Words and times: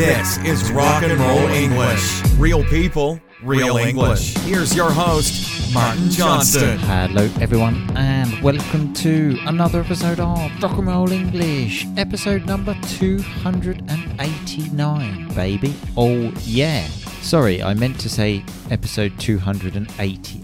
This 0.00 0.38
is 0.38 0.72
Rock 0.72 1.02
and 1.02 1.20
Roll 1.20 1.46
English. 1.48 2.22
Real 2.38 2.64
people, 2.64 3.20
real 3.42 3.76
English. 3.76 4.34
Here's 4.38 4.74
your 4.74 4.90
host, 4.90 5.74
Martin 5.74 6.08
Johnston. 6.08 6.78
Hello, 6.78 7.28
everyone, 7.38 7.86
and 7.94 8.42
welcome 8.42 8.94
to 8.94 9.36
another 9.42 9.80
episode 9.80 10.18
of 10.18 10.50
Rock 10.62 10.78
and 10.78 10.86
Roll 10.86 11.12
English, 11.12 11.86
episode 11.98 12.46
number 12.46 12.74
289, 12.88 15.34
baby. 15.34 15.74
Oh, 15.98 16.32
yeah. 16.44 16.86
Sorry, 17.20 17.62
I 17.62 17.74
meant 17.74 18.00
to 18.00 18.08
say 18.08 18.42
episode 18.70 19.12
288. 19.18 20.36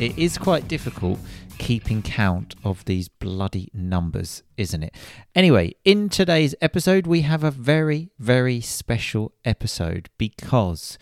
It 0.00 0.18
is 0.18 0.36
quite 0.36 0.66
difficult 0.66 1.20
keeping 1.58 2.02
count 2.02 2.54
of 2.64 2.84
these 2.84 3.08
bloody 3.08 3.70
numbers, 3.72 4.42
isn't 4.56 4.82
it? 4.82 4.94
Anyway, 5.34 5.74
in 5.84 6.08
today's 6.08 6.54
episode, 6.60 7.06
we 7.06 7.22
have 7.22 7.44
a 7.44 7.50
very, 7.50 8.10
very 8.18 8.60
special 8.60 9.32
episode 9.44 10.08
because 10.18 10.98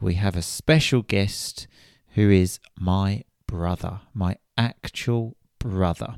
we 0.00 0.14
have 0.14 0.36
a 0.36 0.42
special 0.42 1.02
guest 1.02 1.66
who 2.14 2.30
is 2.30 2.58
my 2.78 3.24
brother, 3.46 4.00
my 4.14 4.36
actual 4.56 5.36
brother. 5.58 6.16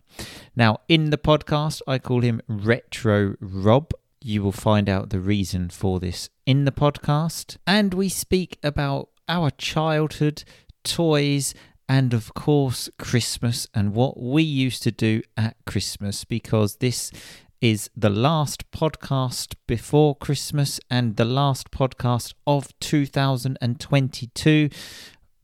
Now, 0.56 0.78
in 0.88 1.10
the 1.10 1.18
podcast, 1.18 1.82
I 1.86 1.98
call 1.98 2.20
him 2.20 2.40
Retro 2.46 3.34
Rob. 3.40 3.92
You 4.20 4.42
will 4.42 4.52
find 4.52 4.88
out 4.88 5.10
the 5.10 5.20
reason 5.20 5.68
for 5.68 5.98
this 5.98 6.30
in 6.46 6.64
the 6.64 6.72
podcast. 6.72 7.56
And 7.66 7.92
we 7.92 8.08
speak 8.08 8.58
about 8.62 9.08
our 9.28 9.50
childhood, 9.50 10.44
toys, 10.84 11.54
and 11.92 12.14
of 12.14 12.32
course, 12.32 12.88
Christmas 12.98 13.68
and 13.74 13.92
what 13.92 14.18
we 14.18 14.42
used 14.42 14.82
to 14.82 14.90
do 14.90 15.20
at 15.36 15.56
Christmas 15.66 16.24
because 16.24 16.76
this 16.76 17.12
is 17.60 17.90
the 17.94 18.08
last 18.08 18.70
podcast 18.70 19.56
before 19.66 20.16
Christmas 20.16 20.80
and 20.88 21.16
the 21.16 21.26
last 21.26 21.70
podcast 21.70 22.32
of 22.46 22.72
2022. 22.80 24.70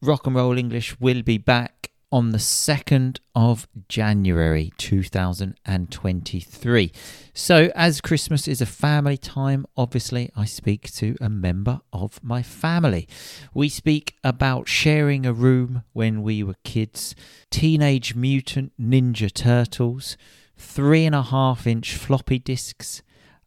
Rock 0.01 0.27
and 0.27 0.37
Roll 0.37 0.57
English 0.57 0.99
will 0.99 1.21
be 1.21 1.37
back 1.37 1.88
on 2.11 2.31
the 2.31 2.39
2nd 2.39 3.19
of 3.35 3.69
January 3.89 4.73
2023. 4.79 6.93
So, 7.35 7.71
as 7.75 8.01
Christmas 8.01 8.49
is 8.49 8.63
a 8.63 8.67
family 8.67 9.19
time, 9.19 9.67
obviously 9.77 10.31
I 10.35 10.47
speak 10.47 10.91
to 10.95 11.17
a 11.21 11.29
member 11.29 11.83
of 11.93 12.25
my 12.25 12.43
family. 12.43 13.07
We 13.53 13.69
speak 13.69 14.17
about 14.25 14.69
sharing 14.69 15.27
a 15.27 15.35
room 15.35 15.83
when 15.93 16.23
we 16.23 16.43
were 16.43 16.57
kids, 16.65 17.15
Teenage 17.51 18.15
Mutant 18.15 18.73
Ninja 18.81 19.31
Turtles, 19.33 20.17
three 20.57 21.05
and 21.05 21.15
a 21.15 21.23
half 21.23 21.67
inch 21.67 21.95
floppy 21.95 22.39
disks, 22.39 23.03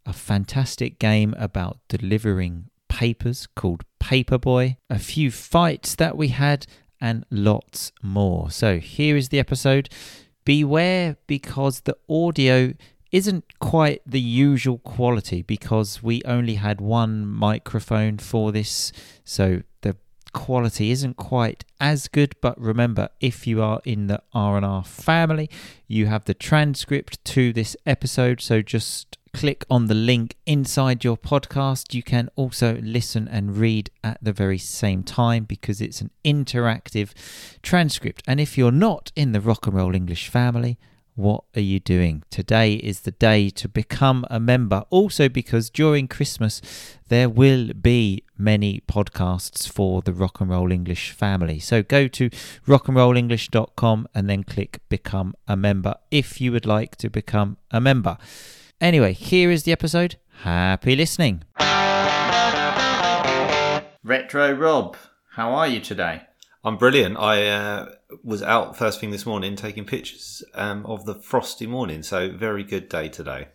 a 0.06 0.14
fantastic 0.14 1.00
game 1.00 1.34
about 1.38 1.80
delivering 1.90 2.68
papers 2.90 3.48
called 3.56 3.86
Paperboy, 4.00 4.76
a 4.90 5.00
few 5.00 5.32
fights 5.32 5.96
that 5.96 6.18
we 6.18 6.28
had, 6.28 6.68
and 7.02 7.26
lots 7.32 7.92
more. 8.02 8.52
So 8.52 8.78
here 8.80 9.18
is 9.18 9.30
the 9.30 9.40
episode. 9.40 9.90
Beware 10.46 11.18
because 11.28 11.82
the 11.82 11.98
audio 12.10 12.74
isn't 13.12 13.44
quite 13.60 14.02
the 14.06 14.22
usual 14.22 14.78
quality 14.80 15.42
because 15.42 16.02
we 16.02 16.22
only 16.24 16.56
had 16.56 16.80
one 16.80 17.28
microphone 17.28 18.18
for 18.18 18.52
this. 18.52 18.94
So 19.26 19.64
the 19.82 19.98
quality 20.32 20.92
isn't 20.92 21.18
quite 21.18 21.66
as 21.80 22.08
good 22.08 22.36
but 22.42 22.60
remember 22.60 23.10
if 23.20 23.46
you 23.46 23.62
are 23.62 23.82
in 23.84 24.08
the 24.08 24.22
R&R 24.34 24.84
family 24.84 25.50
you 25.88 26.06
have 26.06 26.24
the 26.24 26.34
transcript 26.34 27.24
to 27.26 27.52
this 27.52 27.76
episode 27.86 28.40
so 28.40 28.62
just 28.62 29.18
click 29.34 29.66
on 29.70 29.88
the 29.88 29.96
link 29.96 30.36
inside 30.46 31.04
your 31.04 31.18
podcast. 31.18 31.94
You 31.94 32.04
can 32.04 32.30
also 32.36 32.80
listen 32.82 33.28
and 33.28 33.58
read 33.58 33.90
at 34.04 34.18
the 34.22 34.34
very 34.34 34.58
same 34.58 35.04
time 35.04 35.46
because 35.46 35.82
it's 35.82 36.02
an 36.02 36.12
interactive 36.24 37.12
transcript. 37.62 38.24
And 38.28 38.40
if 38.40 38.58
you're 38.58 38.72
not 38.72 39.12
in 39.16 39.32
the 39.32 39.42
Rock 39.42 39.68
and 39.68 39.76
Roll 39.76 39.96
English 39.96 40.28
family, 40.28 40.78
what 41.16 41.44
are 41.56 41.62
you 41.62 41.80
doing? 41.80 42.24
Today 42.30 42.76
is 42.76 43.02
the 43.02 43.12
day 43.12 43.50
to 43.50 43.68
become 43.68 44.26
a 44.30 44.40
member. 44.40 44.86
Also, 44.90 45.28
because 45.28 45.70
during 45.70 46.08
Christmas, 46.08 46.62
there 47.10 47.30
will 47.30 47.74
be 47.74 48.24
many 48.38 48.82
podcasts 48.88 49.70
for 49.70 50.02
the 50.02 50.14
Rock 50.14 50.40
and 50.40 50.50
Roll 50.50 50.72
English 50.72 51.12
family. 51.12 51.60
So 51.60 51.84
go 51.84 52.08
to 52.08 52.30
rockandrollenglish.com 52.66 54.08
and 54.16 54.30
then 54.30 54.44
click 54.44 54.80
Become 54.88 55.36
a 55.48 55.58
Member 55.58 55.96
if 56.10 56.40
you 56.40 56.52
would 56.54 56.66
like 56.66 56.96
to 56.98 57.10
become 57.10 57.58
a 57.70 57.82
member. 57.82 58.18
Anyway, 58.82 59.14
here 59.14 59.52
is 59.52 59.62
the 59.62 59.72
episode. 59.72 60.16
Happy 60.42 60.96
listening. 60.96 61.44
Retro 64.04 64.52
Rob, 64.54 64.98
how 65.34 65.54
are 65.54 65.68
you 65.68 65.80
today? 65.80 66.24
I'm 66.64 66.78
brilliant. 66.78 67.16
I 67.16 67.46
uh, 67.46 67.92
was 68.24 68.42
out 68.42 68.76
first 68.76 69.00
thing 69.00 69.12
this 69.12 69.24
morning 69.24 69.56
taking 69.56 69.86
pictures 69.86 70.44
um, 70.56 70.84
of 70.88 71.06
the 71.06 71.14
frosty 71.14 71.68
morning, 71.68 72.02
so 72.02 72.32
very 72.32 72.64
good 72.64 72.90
day 72.90 73.08
today. 73.08 73.50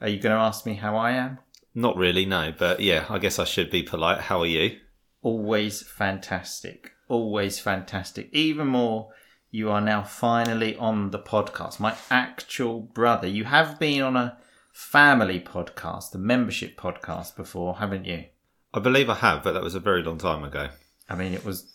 Are 0.00 0.08
you 0.08 0.18
going 0.18 0.34
to 0.34 0.42
ask 0.42 0.66
me 0.66 0.74
how 0.74 0.96
I 0.96 1.12
am? 1.12 1.38
Not 1.72 1.96
really, 1.96 2.26
no, 2.26 2.52
but 2.56 2.80
yeah, 2.80 3.06
I 3.08 3.18
guess 3.18 3.38
I 3.38 3.44
should 3.44 3.70
be 3.70 3.84
polite. 3.84 4.22
How 4.22 4.40
are 4.40 4.46
you? 4.46 4.76
Always 5.22 5.82
fantastic. 5.82 6.94
Always 7.08 7.60
fantastic. 7.60 8.28
Even 8.32 8.66
more 8.66 9.10
you 9.52 9.70
are 9.70 9.80
now 9.80 10.02
finally 10.02 10.74
on 10.76 11.12
the 11.12 11.20
podcast. 11.20 11.78
My 11.78 11.96
actual 12.10 12.80
brother. 12.80 13.28
You 13.28 13.44
have 13.44 13.78
been 13.78 14.02
on 14.02 14.16
a 14.16 14.36
family 14.78 15.40
podcast, 15.40 16.12
the 16.12 16.18
membership 16.18 16.78
podcast 16.80 17.34
before, 17.34 17.78
haven't 17.78 18.04
you? 18.04 18.24
I 18.72 18.78
believe 18.78 19.10
I 19.10 19.16
have, 19.16 19.42
but 19.42 19.52
that 19.54 19.62
was 19.62 19.74
a 19.74 19.80
very 19.80 20.04
long 20.04 20.18
time 20.18 20.44
ago. 20.44 20.68
I 21.08 21.16
mean, 21.16 21.34
it 21.34 21.44
was 21.44 21.68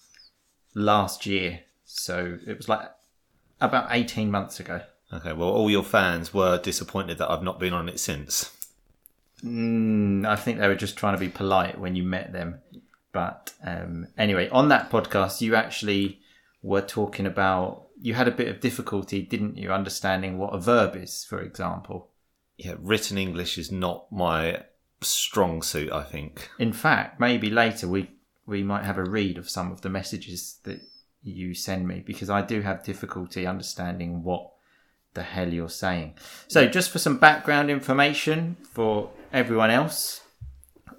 last 0.74 1.26
year, 1.26 1.60
so 1.84 2.40
it 2.48 2.56
was 2.56 2.70
like 2.70 2.90
about 3.60 3.90
18 3.92 4.32
months 4.32 4.62
ago. 4.62 4.82
Okay, 5.12 5.34
well, 5.34 5.50
all 5.50 5.70
your 5.70 5.84
fans 5.84 6.34
were 6.34 6.58
disappointed 6.58 7.18
that 7.18 7.30
I've 7.30 7.44
not 7.44 7.60
been 7.60 7.74
on 7.74 7.90
it 7.90 8.00
since. 8.00 8.56
Mm, 9.44 10.26
I 10.26 10.38
think 10.38 10.60
they 10.60 10.70
were 10.70 10.74
just 10.74 10.96
trying 10.96 11.16
to 11.16 11.20
be 11.20 11.30
polite 11.30 11.78
when 11.78 11.98
you 11.98 12.04
met 12.04 12.32
them. 12.32 12.62
But 13.12 13.52
um, 13.66 14.08
anyway, 14.18 14.48
on 14.48 14.70
that 14.70 14.90
podcast, 14.90 15.42
you 15.42 15.56
actually 15.56 16.22
were 16.62 16.82
talking 16.82 17.26
about, 17.26 17.90
you 18.02 18.14
had 18.14 18.30
a 18.30 18.32
bit 18.32 18.48
of 18.48 18.62
difficulty, 18.62 19.22
didn't 19.22 19.58
you, 19.58 19.74
understanding 19.74 20.38
what 20.38 20.56
a 20.56 20.58
verb 20.58 20.96
is, 20.96 21.26
for 21.26 21.42
example 21.42 22.12
yeah, 22.58 22.76
written 22.80 23.18
English 23.18 23.58
is 23.58 23.72
not 23.72 24.12
my 24.12 24.64
strong 25.02 25.62
suit. 25.62 25.92
I 25.92 26.04
think. 26.04 26.50
In 26.60 26.74
fact, 26.74 27.20
maybe 27.20 27.50
later 27.50 27.88
we 27.88 28.12
we 28.46 28.64
might 28.64 28.86
have 28.86 28.98
a 28.98 29.04
read 29.04 29.38
of 29.38 29.50
some 29.50 29.72
of 29.72 29.82
the 29.82 29.90
messages 29.90 30.60
that 30.64 30.82
you 31.24 31.54
send 31.54 31.88
me 31.88 32.04
because 32.06 32.30
I 32.30 32.42
do 32.42 32.62
have 32.62 32.84
difficulty 32.84 33.48
understanding 33.48 34.24
what 34.24 34.52
the 35.14 35.24
hell 35.24 35.54
you're 35.54 35.70
saying. 35.70 36.16
So, 36.48 36.68
just 36.68 36.92
for 36.92 37.00
some 37.00 37.18
background 37.18 37.70
information 37.70 38.58
for 38.72 39.12
everyone 39.32 39.70
else, 39.70 40.22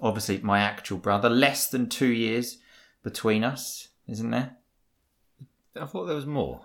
obviously, 0.01 0.39
my 0.39 0.59
actual 0.59 0.97
brother, 0.97 1.29
less 1.29 1.67
than 1.69 1.89
two 1.89 2.07
years 2.07 2.57
between 3.03 3.43
us, 3.43 3.89
isn't 4.07 4.31
there? 4.31 4.57
I 5.79 5.85
thought 5.85 6.05
there 6.05 6.15
was 6.15 6.25
more. 6.25 6.61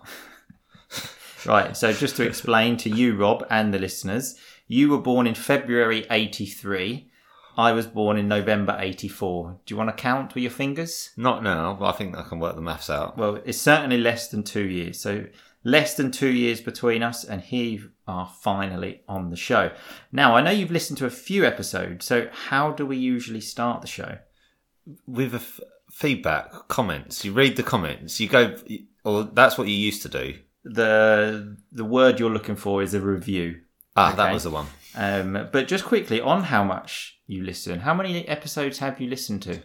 right, 1.47 1.77
so 1.77 1.93
just 1.93 2.17
to 2.17 2.27
explain 2.27 2.77
to 2.79 2.89
you, 2.89 3.17
Rob, 3.17 3.45
and 3.51 3.75
the 3.75 3.79
listeners, 3.79 4.37
you 4.71 4.89
were 4.89 4.99
born 4.99 5.27
in 5.27 5.35
February 5.35 6.07
83. 6.13 7.11
I 7.59 7.73
was 7.73 7.89
born 7.89 8.17
in 8.17 8.29
November 8.29 8.77
84. 8.79 9.59
Do 9.67 9.75
you 9.75 9.77
want 9.77 9.91
to 9.91 10.01
count 10.01 10.33
with 10.33 10.43
your 10.43 10.53
fingers? 10.53 11.11
Not 11.17 11.43
now, 11.43 11.75
but 11.75 11.87
I 11.87 11.93
think 11.93 12.17
I 12.17 12.23
can 12.23 12.39
work 12.39 12.55
the 12.55 12.63
maths 12.63 12.89
out. 12.89 13.19
Well, 13.19 13.41
it's 13.45 13.61
certainly 13.61 13.99
less 13.99 14.29
than 14.29 14.45
two 14.45 14.65
years. 14.65 15.01
So, 15.01 15.27
less 15.65 15.95
than 15.95 16.13
two 16.13 16.29
years 16.29 16.61
between 16.61 17.03
us, 17.03 17.25
and 17.25 17.43
here 17.43 17.65
you 17.65 17.91
are 18.07 18.33
finally 18.41 19.03
on 19.09 19.31
the 19.31 19.37
show. 19.37 19.73
Now, 20.13 20.37
I 20.37 20.41
know 20.41 20.53
you've 20.53 20.71
listened 20.71 20.99
to 20.99 21.07
a 21.07 21.11
few 21.11 21.45
episodes, 21.45 22.05
so 22.07 22.29
how 22.31 22.71
do 22.71 22.87
we 22.87 22.97
usually 22.97 23.41
start 23.41 23.81
the 23.81 23.89
show? 23.89 24.19
With 25.05 25.35
f- 25.35 25.59
feedback, 25.91 26.53
comments. 26.69 27.25
You 27.25 27.33
read 27.33 27.57
the 27.57 27.65
comments, 27.65 28.21
you 28.21 28.29
go, 28.29 28.55
or 29.05 29.25
that's 29.25 29.59
what 29.59 29.67
you 29.67 29.75
used 29.75 30.03
to 30.03 30.09
do. 30.09 30.39
The 30.63 31.57
the 31.73 31.85
word 31.85 32.21
you're 32.21 32.31
looking 32.31 32.55
for 32.55 32.85
is 32.85 32.95
a 32.95 33.01
review. 33.01 33.63
Ah, 33.97 34.09
okay. 34.09 34.17
that 34.17 34.33
was 34.33 34.45
the 34.45 34.51
one. 34.51 34.67
Um, 34.95 35.49
but 35.53 35.69
just 35.69 35.85
quickly 35.85 36.21
on 36.21 36.45
how 36.45 36.65
much 36.65 37.21
you 37.27 37.45
listen, 37.45 37.81
how 37.81 37.95
many 37.95 38.27
episodes 38.27 38.79
have 38.79 39.01
you 39.01 39.09
listened 39.09 39.43
to? 39.43 39.63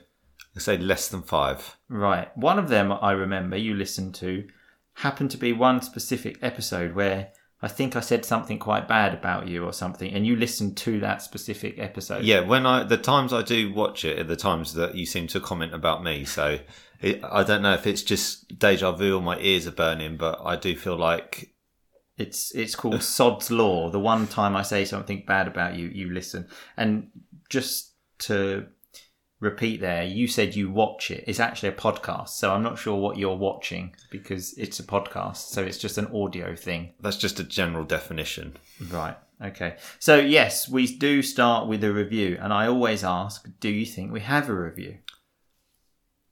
I 0.55 0.59
say 0.59 0.77
less 0.77 1.07
than 1.09 1.21
five. 1.21 1.77
Right. 1.89 2.35
One 2.37 2.59
of 2.59 2.69
them 2.69 2.91
I 2.91 3.11
remember 3.11 3.57
you 3.57 3.73
listened 3.73 4.15
to 4.15 4.47
happened 4.95 5.31
to 5.31 5.37
be 5.37 5.51
one 5.51 5.81
specific 5.81 6.37
episode 6.41 6.95
where 6.95 7.29
I 7.61 7.67
think 7.67 7.95
I 7.95 7.99
said 7.99 8.25
something 8.25 8.59
quite 8.59 8.87
bad 8.87 9.13
about 9.13 9.47
you 9.47 9.65
or 9.65 9.73
something, 9.73 10.13
and 10.13 10.25
you 10.25 10.35
listened 10.35 10.77
to 10.77 10.99
that 10.99 11.21
specific 11.21 11.79
episode. 11.79 12.23
Yeah, 12.23 12.41
when 12.41 12.65
I 12.65 12.83
the 12.83 12.97
times 12.97 13.33
I 13.33 13.41
do 13.41 13.73
watch 13.73 14.05
it 14.05 14.19
are 14.19 14.23
the 14.23 14.35
times 14.35 14.73
that 14.75 14.95
you 14.95 15.05
seem 15.05 15.27
to 15.27 15.39
comment 15.39 15.73
about 15.73 16.03
me. 16.03 16.25
So 16.25 16.59
it, 17.01 17.21
I 17.23 17.43
don't 17.43 17.61
know 17.61 17.73
if 17.73 17.87
it's 17.87 18.03
just 18.03 18.59
deja 18.59 18.91
vu 18.91 19.15
or 19.15 19.21
my 19.21 19.39
ears 19.39 19.67
are 19.67 19.71
burning, 19.71 20.17
but 20.17 20.39
I 20.43 20.55
do 20.55 20.75
feel 20.75 20.97
like 20.97 21.54
it's 22.17 22.53
it's 22.55 22.75
called 22.75 23.03
Sod's 23.15 23.51
Law. 23.51 23.89
The 23.89 23.99
one 23.99 24.27
time 24.27 24.55
I 24.55 24.61
say 24.61 24.85
something 24.85 25.23
bad 25.27 25.47
about 25.47 25.75
you, 25.75 25.87
you 25.87 26.11
listen. 26.11 26.47
And 26.77 27.09
just 27.49 27.93
to 28.19 28.67
repeat 29.39 29.81
there. 29.81 30.03
You 30.03 30.27
said 30.27 30.55
you 30.55 30.69
watch 30.69 31.11
it. 31.11 31.23
It's 31.27 31.39
actually 31.39 31.69
a 31.69 31.73
podcast, 31.73 32.29
so 32.29 32.51
I'm 32.51 32.63
not 32.63 32.79
sure 32.79 32.95
what 32.95 33.17
you're 33.17 33.35
watching 33.35 33.95
because 34.09 34.53
it's 34.57 34.79
a 34.79 34.83
podcast, 34.83 35.37
so 35.37 35.63
it's 35.63 35.77
just 35.77 35.97
an 35.97 36.07
audio 36.07 36.55
thing. 36.55 36.93
That's 36.99 37.17
just 37.17 37.39
a 37.39 37.43
general 37.43 37.83
definition. 37.83 38.57
Right. 38.89 39.17
Okay. 39.43 39.75
So 39.99 40.17
yes, 40.17 40.69
we 40.69 40.97
do 40.97 41.21
start 41.21 41.67
with 41.67 41.83
a 41.83 41.93
review, 41.93 42.37
and 42.41 42.53
I 42.53 42.67
always 42.67 43.03
ask, 43.03 43.47
do 43.59 43.69
you 43.69 43.85
think 43.85 44.11
we 44.11 44.21
have 44.21 44.49
a 44.49 44.53
review? 44.53 44.97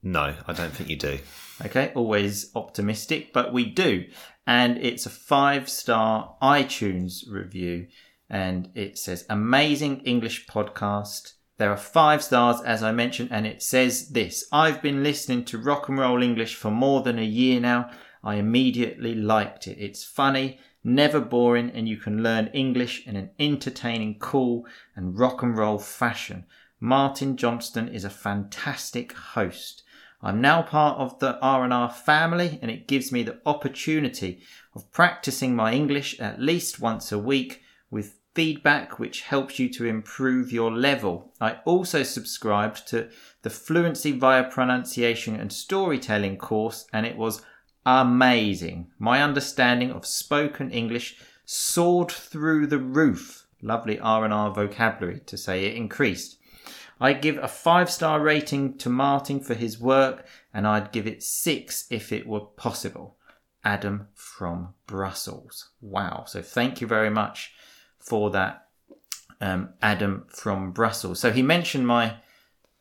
No, 0.01 0.35
I 0.45 0.53
don't 0.53 0.74
think 0.74 0.89
you 0.89 0.97
do. 0.97 1.19
Okay, 1.65 1.94
always 1.95 2.51
optimistic, 2.56 3.31
but 3.31 3.53
we 3.53 3.65
do. 3.65 4.06
And 4.45 4.78
it's 4.78 5.06
a 5.06 5.10
five 5.10 5.69
star 5.69 6.36
iTunes 6.42 7.30
review. 7.30 7.88
And 8.30 8.69
it 8.75 8.98
says, 8.98 9.25
Amazing 9.30 10.01
English 10.01 10.48
podcast. 10.48 11.34
There 11.57 11.72
are 11.72 11.78
five 11.78 12.24
stars, 12.24 12.62
as 12.62 12.81
I 12.81 12.92
mentioned, 12.92 13.30
and 13.31 13.45
it 13.45 13.62
says 13.62 14.10
this 14.10 14.45
I've 14.51 14.81
been 14.81 15.04
listening 15.04 15.45
to 15.45 15.57
rock 15.57 15.88
and 15.88 16.00
roll 16.00 16.24
English 16.24 16.56
for 16.56 16.72
more 16.72 17.01
than 17.01 17.19
a 17.19 17.24
year 17.24 17.60
now. 17.60 17.92
I 18.24 18.36
immediately 18.36 19.13
liked 19.13 19.68
it. 19.68 19.78
It's 19.80 20.04
funny, 20.04 20.60
never 20.84 21.19
boring, 21.19 21.69
and 21.72 21.88
you 21.88 21.98
can 21.98 22.24
learn 22.24 22.48
English 22.48 23.06
in 23.06 23.16
an 23.16 23.30
entertaining, 23.40 24.18
cool, 24.19 24.66
and 24.95 25.18
rock 25.18 25.44
and 25.44 25.56
roll 25.56 25.78
fashion. 25.78 26.45
Martin 26.80 27.38
Johnston 27.38 27.88
is 27.88 28.04
a 28.04 28.10
fantastic 28.10 29.13
host. 29.13 29.82
I'm 30.23 30.39
now 30.39 30.61
part 30.61 30.97
of 30.99 31.19
the 31.19 31.37
R&R 31.41 31.91
family 31.91 32.57
and 32.61 32.71
it 32.71 32.87
gives 32.87 33.11
me 33.11 33.23
the 33.23 33.39
opportunity 33.45 34.41
of 34.73 34.89
practicing 34.93 35.53
my 35.53 35.73
English 35.73 36.17
at 36.17 36.39
least 36.39 36.79
once 36.79 37.11
a 37.11 37.19
week 37.19 37.61
with 37.91 38.19
feedback 38.33 38.97
which 38.99 39.23
helps 39.23 39.59
you 39.59 39.67
to 39.73 39.85
improve 39.85 40.53
your 40.53 40.71
level. 40.71 41.33
I 41.41 41.57
also 41.65 42.03
subscribed 42.03 42.87
to 42.87 43.09
the 43.41 43.49
Fluency 43.49 44.13
via 44.13 44.45
Pronunciation 44.45 45.35
and 45.35 45.51
Storytelling 45.51 46.37
course 46.37 46.87
and 46.93 47.05
it 47.05 47.17
was 47.17 47.41
amazing. 47.85 48.91
My 48.97 49.21
understanding 49.21 49.91
of 49.91 50.05
spoken 50.05 50.71
English 50.71 51.17
soared 51.43 52.11
through 52.11 52.67
the 52.67 52.79
roof. 52.79 53.45
Lovely 53.61 53.99
R&R 53.99 54.51
vocabulary 54.51 55.19
to 55.25 55.37
say 55.37 55.65
it 55.65 55.75
increased. 55.75 56.37
I 57.03 57.11
give 57.11 57.38
a 57.38 57.50
five 57.50 57.91
star 57.91 58.21
rating 58.21 58.77
to 58.77 58.89
Martin 58.89 59.41
for 59.41 59.55
his 59.55 59.77
work, 59.77 60.25
and 60.53 60.65
I'd 60.65 60.94
give 60.94 61.05
it 61.05 61.21
six 61.21 61.85
if 61.89 62.13
it 62.13 62.25
were 62.25 62.39
possible. 62.39 63.17
Adam 63.61 64.07
from 64.13 64.73
Brussels. 64.88 65.71
Wow. 65.81 66.23
So 66.27 66.41
thank 66.41 66.79
you 66.79 66.88
very 66.88 67.09
much 67.09 67.53
for 68.00 68.29
that, 68.31 68.67
um, 69.41 69.73
Adam 69.81 70.27
from 70.29 70.71
Brussels. 70.71 71.19
So 71.19 71.33
he 71.33 71.41
mentioned 71.41 71.85
my 71.85 72.15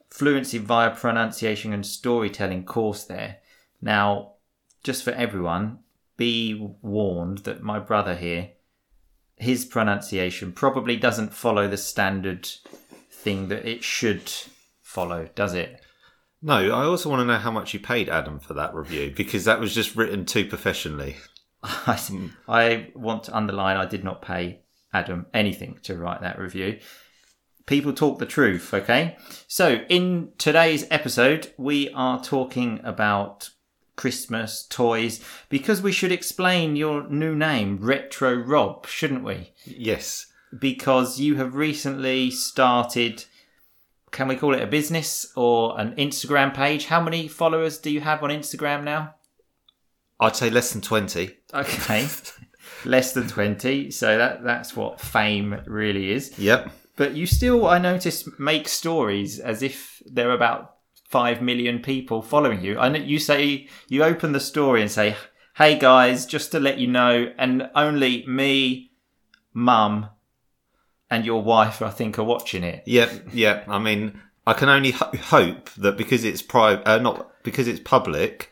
fluency 0.08 0.58
via 0.58 0.94
pronunciation 0.94 1.72
and 1.72 1.84
storytelling 1.84 2.64
course 2.64 3.02
there. 3.02 3.38
Now, 3.80 4.34
just 4.84 5.02
for 5.02 5.10
everyone, 5.10 5.80
be 6.16 6.54
warned 6.80 7.38
that 7.38 7.64
my 7.64 7.80
brother 7.80 8.14
here, 8.14 8.50
his 9.34 9.64
pronunciation 9.64 10.52
probably 10.52 10.96
doesn't 10.96 11.34
follow 11.34 11.66
the 11.66 11.76
standard 11.76 12.48
thing 13.22 13.48
that 13.48 13.64
it 13.64 13.82
should 13.84 14.30
follow, 14.82 15.28
does 15.34 15.54
it? 15.54 15.80
No, 16.42 16.56
I 16.56 16.84
also 16.84 17.08
want 17.08 17.20
to 17.20 17.24
know 17.24 17.38
how 17.38 17.52
much 17.52 17.72
you 17.72 17.78
paid 17.80 18.08
Adam 18.08 18.40
for 18.40 18.54
that 18.54 18.74
review 18.74 19.12
because 19.16 19.44
that 19.44 19.60
was 19.60 19.74
just 19.74 19.94
written 19.94 20.26
too 20.26 20.44
professionally. 20.44 21.16
I, 21.62 21.98
I 22.48 22.88
want 22.94 23.24
to 23.24 23.36
underline 23.36 23.76
I 23.76 23.86
did 23.86 24.02
not 24.02 24.22
pay 24.22 24.62
Adam 24.92 25.26
anything 25.32 25.78
to 25.84 25.96
write 25.96 26.20
that 26.22 26.38
review. 26.38 26.80
People 27.66 27.92
talk 27.92 28.18
the 28.18 28.26
truth, 28.26 28.74
okay? 28.74 29.16
So, 29.46 29.84
in 29.88 30.32
today's 30.36 30.84
episode, 30.90 31.52
we 31.56 31.90
are 31.90 32.20
talking 32.20 32.80
about 32.82 33.50
Christmas 33.94 34.66
toys 34.66 35.24
because 35.48 35.80
we 35.80 35.92
should 35.92 36.10
explain 36.10 36.74
your 36.74 37.08
new 37.08 37.36
name, 37.36 37.78
Retro 37.80 38.34
Rob, 38.34 38.86
shouldn't 38.88 39.22
we? 39.22 39.52
Yes. 39.64 40.26
Because 40.58 41.18
you 41.18 41.36
have 41.36 41.54
recently 41.54 42.30
started, 42.30 43.24
can 44.10 44.28
we 44.28 44.36
call 44.36 44.54
it 44.54 44.62
a 44.62 44.66
business 44.66 45.32
or 45.34 45.80
an 45.80 45.94
Instagram 45.96 46.54
page? 46.54 46.86
How 46.86 47.00
many 47.00 47.28
followers 47.28 47.78
do 47.78 47.90
you 47.90 48.00
have 48.00 48.22
on 48.22 48.30
Instagram 48.30 48.84
now? 48.84 49.14
I'd 50.20 50.36
say 50.36 50.50
less 50.50 50.72
than 50.72 50.82
20. 50.82 51.30
Okay. 51.52 52.08
Less 52.84 53.12
than 53.12 53.28
20. 53.28 53.90
So 53.90 54.18
that 54.18 54.42
that's 54.42 54.74
what 54.74 55.00
fame 55.00 55.60
really 55.66 56.12
is. 56.12 56.36
Yep. 56.38 56.72
But 56.96 57.14
you 57.14 57.26
still, 57.26 57.66
I 57.66 57.78
notice, 57.78 58.28
make 58.38 58.68
stories 58.68 59.38
as 59.38 59.62
if 59.62 60.02
there 60.04 60.30
are 60.30 60.34
about 60.34 60.76
5 61.08 61.42
million 61.42 61.80
people 61.80 62.22
following 62.22 62.62
you. 62.62 62.78
I 62.78 62.88
know 62.88 62.98
you 62.98 63.18
say, 63.18 63.68
you 63.88 64.02
open 64.04 64.32
the 64.32 64.40
story 64.40 64.82
and 64.82 64.90
say, 64.90 65.16
hey 65.56 65.78
guys, 65.78 66.26
just 66.26 66.52
to 66.52 66.60
let 66.60 66.78
you 66.78 66.86
know, 66.86 67.32
and 67.38 67.70
only 67.74 68.26
me, 68.26 68.92
mum, 69.52 70.08
and 71.12 71.26
your 71.26 71.42
wife, 71.42 71.82
I 71.82 71.90
think, 71.90 72.18
are 72.18 72.24
watching 72.24 72.64
it. 72.64 72.82
Yep. 72.86 73.28
Yep. 73.34 73.68
I 73.68 73.78
mean, 73.78 74.18
I 74.46 74.54
can 74.54 74.70
only 74.70 74.92
ho- 74.92 75.12
hope 75.24 75.68
that 75.74 75.98
because 75.98 76.24
it's 76.24 76.40
private, 76.40 76.88
uh, 76.88 76.98
not 77.00 77.30
because 77.42 77.68
it's 77.68 77.80
public, 77.80 78.50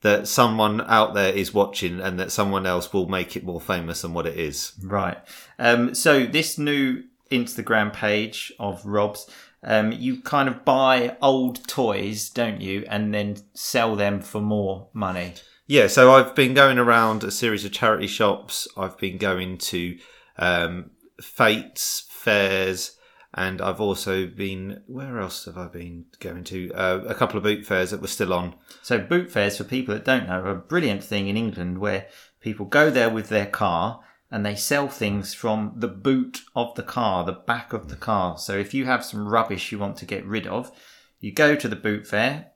that 0.00 0.26
someone 0.26 0.80
out 0.80 1.12
there 1.12 1.34
is 1.34 1.52
watching 1.52 2.00
and 2.00 2.18
that 2.18 2.32
someone 2.32 2.64
else 2.64 2.94
will 2.94 3.08
make 3.08 3.36
it 3.36 3.44
more 3.44 3.60
famous 3.60 4.00
than 4.00 4.14
what 4.14 4.26
it 4.26 4.38
is. 4.38 4.72
Right. 4.82 5.18
Um, 5.58 5.94
so 5.94 6.24
this 6.24 6.56
new 6.56 7.04
Instagram 7.30 7.92
page 7.92 8.54
of 8.58 8.84
Rob's, 8.86 9.30
um, 9.62 9.92
you 9.92 10.22
kind 10.22 10.48
of 10.48 10.64
buy 10.64 11.14
old 11.20 11.68
toys, 11.68 12.30
don't 12.30 12.62
you, 12.62 12.86
and 12.88 13.12
then 13.12 13.36
sell 13.52 13.96
them 13.96 14.22
for 14.22 14.40
more 14.40 14.88
money. 14.94 15.34
Yeah, 15.66 15.88
so 15.88 16.12
I've 16.12 16.34
been 16.34 16.54
going 16.54 16.78
around 16.78 17.22
a 17.22 17.30
series 17.30 17.66
of 17.66 17.72
charity 17.72 18.06
shops. 18.06 18.66
I've 18.78 18.96
been 18.96 19.18
going 19.18 19.58
to 19.58 19.98
um, 20.38 20.92
fates, 21.20 22.06
fairs, 22.08 22.96
and 23.34 23.60
I've 23.60 23.80
also 23.80 24.26
been. 24.26 24.82
Where 24.86 25.20
else 25.20 25.44
have 25.44 25.58
I 25.58 25.66
been 25.66 26.06
going 26.20 26.44
to? 26.44 26.72
Uh, 26.72 27.00
a 27.06 27.14
couple 27.14 27.36
of 27.36 27.42
boot 27.42 27.66
fairs 27.66 27.90
that 27.90 28.00
were 28.00 28.06
still 28.08 28.32
on. 28.32 28.54
So 28.82 28.98
boot 28.98 29.30
fairs, 29.30 29.58
for 29.58 29.64
people 29.64 29.94
that 29.94 30.04
don't 30.04 30.26
know, 30.26 30.40
are 30.40 30.50
a 30.50 30.56
brilliant 30.56 31.04
thing 31.04 31.28
in 31.28 31.36
England 31.36 31.78
where 31.78 32.06
people 32.40 32.66
go 32.66 32.90
there 32.90 33.10
with 33.10 33.28
their 33.28 33.46
car 33.46 34.00
and 34.30 34.44
they 34.44 34.54
sell 34.54 34.88
things 34.88 35.34
from 35.34 35.72
the 35.76 35.88
boot 35.88 36.42
of 36.54 36.74
the 36.74 36.82
car, 36.82 37.24
the 37.24 37.32
back 37.32 37.72
of 37.72 37.88
the 37.88 37.96
car. 37.96 38.38
So 38.38 38.56
if 38.56 38.74
you 38.74 38.84
have 38.84 39.04
some 39.04 39.26
rubbish 39.28 39.72
you 39.72 39.78
want 39.78 39.96
to 39.98 40.04
get 40.04 40.24
rid 40.26 40.46
of, 40.46 40.70
you 41.20 41.32
go 41.32 41.54
to 41.54 41.68
the 41.68 41.76
boot 41.76 42.06
fair, 42.06 42.48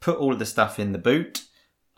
put 0.00 0.18
all 0.18 0.32
of 0.32 0.38
the 0.38 0.46
stuff 0.46 0.78
in 0.78 0.92
the 0.92 0.98
boot, 0.98 1.44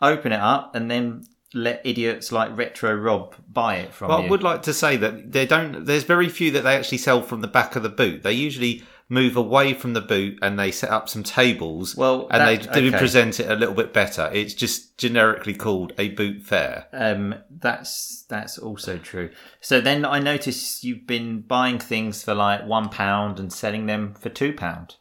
open 0.01 0.31
it 0.31 0.39
up, 0.39 0.75
and 0.75 0.91
then 0.91 1.23
let 1.53 1.81
idiots 1.83 2.31
like 2.31 2.55
Retro 2.55 2.93
Rob 2.95 3.35
buy 3.51 3.77
it 3.77 3.93
from 3.93 4.07
But 4.09 4.21
you. 4.21 4.25
I 4.27 4.29
would 4.29 4.43
like 4.43 4.63
to 4.63 4.73
say 4.73 4.97
that 4.97 5.31
they 5.31 5.45
don't. 5.45 5.85
There's 5.85 6.03
very 6.03 6.29
few 6.29 6.51
that 6.51 6.63
they 6.63 6.75
actually 6.75 6.99
sell 6.99 7.21
from 7.21 7.41
the 7.41 7.47
back 7.47 7.75
of 7.75 7.83
the 7.83 7.89
boot. 7.89 8.23
They 8.23 8.33
usually 8.33 8.83
move 9.09 9.35
away 9.35 9.73
from 9.73 9.91
the 9.91 9.99
boot 9.99 10.39
and 10.41 10.57
they 10.57 10.71
set 10.71 10.89
up 10.89 11.09
some 11.09 11.21
tables. 11.21 11.97
Well, 11.97 12.29
and 12.31 12.41
that- 12.41 12.73
they 12.73 12.79
do 12.81 12.87
okay. 12.87 12.97
present 12.97 13.41
it 13.41 13.51
a 13.51 13.55
little 13.55 13.75
bit 13.75 13.93
better. 13.93 14.29
It's 14.33 14.53
just 14.53 14.97
generically 14.97 15.53
called 15.53 15.91
a 15.97 16.09
boot 16.09 16.43
fair. 16.43 16.87
Um, 16.93 17.35
that's 17.49 18.23
that's 18.29 18.57
also 18.57 18.97
true. 18.97 19.29
So 19.59 19.81
then 19.81 20.05
I 20.05 20.19
notice 20.19 20.83
you've 20.83 21.05
been 21.05 21.41
buying 21.41 21.77
things 21.77 22.23
for 22.23 22.33
like 22.33 22.65
one 22.65 22.87
pound 22.87 23.39
and 23.39 23.51
selling 23.51 23.85
them 23.87 24.13
for 24.13 24.29
two 24.29 24.53
pound. 24.53 24.95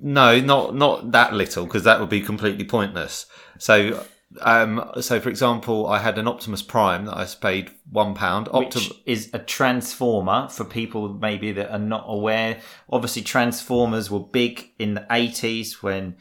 No, 0.00 0.40
not 0.40 0.74
not 0.74 1.12
that 1.12 1.34
little 1.34 1.64
because 1.64 1.84
that 1.84 2.00
would 2.00 2.08
be 2.08 2.20
completely 2.20 2.64
pointless. 2.64 3.26
So, 3.58 4.04
um, 4.40 4.90
so 5.00 5.20
for 5.20 5.28
example, 5.30 5.86
I 5.86 5.98
had 5.98 6.18
an 6.18 6.28
Optimus 6.28 6.62
Prime 6.62 7.06
that 7.06 7.16
I 7.16 7.26
paid 7.40 7.70
one 7.90 8.14
pound. 8.14 8.48
which 8.52 8.92
is 9.06 9.30
a 9.32 9.38
transformer 9.38 10.48
for 10.48 10.64
people 10.64 11.08
maybe 11.14 11.52
that 11.52 11.70
are 11.72 11.78
not 11.78 12.04
aware. 12.06 12.60
Obviously, 12.90 13.22
transformers 13.22 14.10
were 14.10 14.20
big 14.20 14.70
in 14.78 14.94
the 14.94 15.06
eighties 15.10 15.82
when 15.82 16.16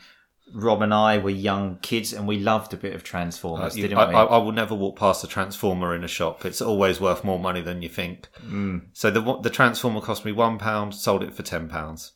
Rob 0.53 0.81
and 0.81 0.93
I 0.93 1.17
were 1.17 1.29
young 1.29 1.77
kids, 1.81 2.13
and 2.13 2.25
we 2.25 2.39
loved 2.39 2.73
a 2.73 2.77
bit 2.77 2.95
of 2.95 3.03
transformers, 3.03 3.75
you- 3.75 3.83
didn't 3.83 3.97
I, 3.97 4.07
we? 4.07 4.15
I, 4.15 4.23
I 4.23 4.37
will 4.37 4.53
never 4.53 4.73
walk 4.73 4.97
past 4.97 5.23
a 5.23 5.27
transformer 5.27 5.93
in 5.93 6.05
a 6.05 6.07
shop. 6.07 6.45
It's 6.45 6.61
always 6.61 7.01
worth 7.01 7.25
more 7.25 7.39
money 7.39 7.59
than 7.59 7.81
you 7.81 7.89
think. 7.89 8.29
Mm. 8.45 8.85
So 8.93 9.11
the 9.11 9.39
the 9.41 9.49
transformer 9.49 9.99
cost 9.99 10.23
me 10.23 10.31
one 10.31 10.57
pound. 10.57 10.95
Sold 10.95 11.23
it 11.23 11.33
for 11.33 11.43
ten 11.43 11.67
pounds. 11.67 12.13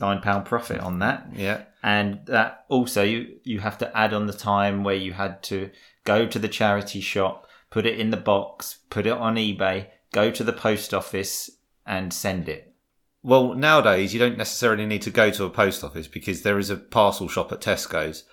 Nine 0.00 0.20
pound 0.20 0.44
profit 0.44 0.80
on 0.80 0.98
that. 0.98 1.28
Yeah. 1.34 1.62
and 1.82 2.20
that 2.26 2.64
also 2.68 3.02
you 3.02 3.36
you 3.44 3.60
have 3.60 3.78
to 3.78 3.96
add 3.96 4.12
on 4.12 4.26
the 4.26 4.32
time 4.32 4.82
where 4.82 4.94
you 4.94 5.12
had 5.12 5.42
to 5.44 5.70
go 6.04 6.26
to 6.26 6.38
the 6.38 6.48
charity 6.48 7.00
shop, 7.00 7.46
put 7.70 7.86
it 7.86 7.98
in 8.00 8.10
the 8.10 8.16
box, 8.16 8.78
put 8.90 9.06
it 9.06 9.12
on 9.12 9.36
eBay, 9.36 9.86
go 10.12 10.30
to 10.30 10.42
the 10.44 10.52
post 10.52 10.92
office, 10.92 11.50
and 11.86 12.12
send 12.12 12.48
it. 12.48 12.74
Well, 13.22 13.54
nowadays 13.54 14.12
you 14.12 14.20
don't 14.20 14.36
necessarily 14.36 14.84
need 14.84 15.02
to 15.02 15.10
go 15.10 15.30
to 15.30 15.44
a 15.44 15.50
post 15.50 15.82
office 15.82 16.08
because 16.08 16.42
there 16.42 16.58
is 16.58 16.70
a 16.70 16.76
parcel 16.76 17.28
shop 17.28 17.52
at 17.52 17.60
Tesco's, 17.60 18.24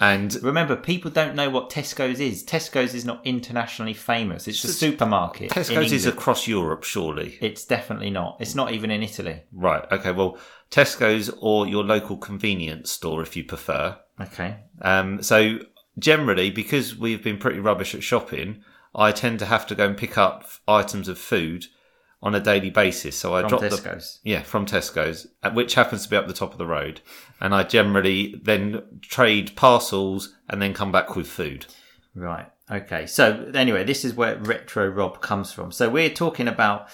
And 0.00 0.42
Remember, 0.42 0.76
people 0.76 1.10
don't 1.10 1.36
know 1.36 1.50
what 1.50 1.68
Tesco's 1.68 2.20
is. 2.20 2.42
Tesco's 2.42 2.94
is 2.94 3.04
not 3.04 3.24
internationally 3.24 3.92
famous. 3.92 4.48
It's 4.48 4.64
a 4.64 4.72
supermarket. 4.72 5.50
Tesco's 5.50 5.92
is 5.92 6.06
across 6.06 6.48
Europe, 6.48 6.84
surely. 6.84 7.36
It's 7.42 7.66
definitely 7.66 8.08
not. 8.08 8.38
It's 8.40 8.54
not 8.54 8.72
even 8.72 8.90
in 8.90 9.02
Italy. 9.02 9.42
Right. 9.52 9.84
Okay. 9.92 10.12
Well, 10.12 10.38
Tesco's 10.70 11.30
or 11.40 11.66
your 11.66 11.84
local 11.84 12.16
convenience 12.16 12.90
store, 12.90 13.20
if 13.20 13.36
you 13.36 13.44
prefer. 13.44 13.98
Okay. 14.18 14.56
Um, 14.80 15.22
so 15.22 15.58
generally, 15.98 16.50
because 16.50 16.96
we've 16.96 17.22
been 17.22 17.36
pretty 17.36 17.60
rubbish 17.60 17.94
at 17.94 18.02
shopping, 18.02 18.64
I 18.94 19.12
tend 19.12 19.38
to 19.40 19.46
have 19.46 19.66
to 19.66 19.74
go 19.74 19.86
and 19.86 19.96
pick 19.96 20.16
up 20.16 20.48
items 20.66 21.08
of 21.08 21.18
food 21.18 21.66
on 22.22 22.34
a 22.34 22.40
daily 22.40 22.70
basis. 22.70 23.16
So 23.16 23.34
I 23.34 23.40
From 23.40 23.48
drop 23.50 23.60
the 23.62 23.68
Tesco's. 23.68 24.20
yeah 24.24 24.42
from 24.42 24.66
Tesco's, 24.66 25.26
uh, 25.42 25.50
which 25.50 25.74
happens 25.74 26.04
to 26.04 26.10
be 26.10 26.16
up 26.16 26.26
the 26.26 26.32
top 26.32 26.52
of 26.52 26.58
the 26.58 26.66
road, 26.66 27.00
and 27.40 27.54
I 27.54 27.62
generally 27.62 28.40
then 28.42 28.82
trade 29.02 29.56
parcels 29.56 30.34
and 30.48 30.60
then 30.60 30.74
come 30.74 30.92
back 30.92 31.16
with 31.16 31.26
food. 31.28 31.66
Right. 32.14 32.46
Okay. 32.70 33.06
So 33.06 33.50
anyway, 33.54 33.84
this 33.84 34.04
is 34.04 34.14
where 34.14 34.36
retro 34.38 34.86
Rob 34.88 35.20
comes 35.20 35.52
from. 35.52 35.72
So 35.72 35.88
we're 35.88 36.10
talking 36.10 36.48
about 36.48 36.88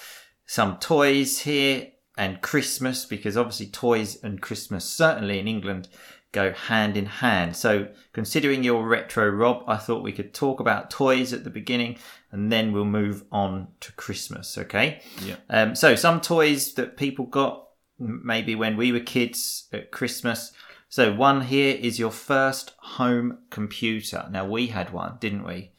some 0.46 0.78
toys 0.78 1.40
here 1.40 1.88
and 2.16 2.40
Christmas 2.40 3.04
because 3.04 3.36
obviously 3.36 3.66
toys 3.66 4.22
and 4.22 4.40
Christmas 4.40 4.84
certainly 4.84 5.38
in 5.38 5.48
England 5.48 5.88
go 6.32 6.52
hand 6.52 6.96
in 6.96 7.06
hand. 7.06 7.56
So 7.56 7.88
considering 8.12 8.62
your 8.62 8.86
retro 8.86 9.28
Rob, 9.28 9.64
I 9.66 9.76
thought 9.76 10.02
we 10.02 10.12
could 10.12 10.34
talk 10.34 10.60
about 10.60 10.90
toys 10.90 11.32
at 11.32 11.44
the 11.44 11.50
beginning 11.50 11.96
and 12.30 12.52
then 12.52 12.72
we'll 12.72 12.84
move 12.84 13.24
on 13.32 13.68
to 13.80 13.92
Christmas. 13.92 14.58
Okay. 14.58 15.00
Yeah. 15.24 15.36
Um, 15.48 15.74
so 15.74 15.94
some 15.94 16.20
toys 16.20 16.74
that 16.74 16.96
people 16.96 17.24
got 17.26 17.68
maybe 17.98 18.54
when 18.54 18.76
we 18.76 18.92
were 18.92 19.00
kids 19.00 19.68
at 19.72 19.90
Christmas. 19.90 20.52
So 20.88 21.14
one 21.14 21.42
here 21.42 21.74
is 21.74 21.98
your 21.98 22.10
first 22.10 22.72
home 22.78 23.38
computer. 23.50 24.28
Now 24.30 24.46
we 24.46 24.66
had 24.68 24.92
one, 24.92 25.16
didn't 25.20 25.44
we? 25.44 25.72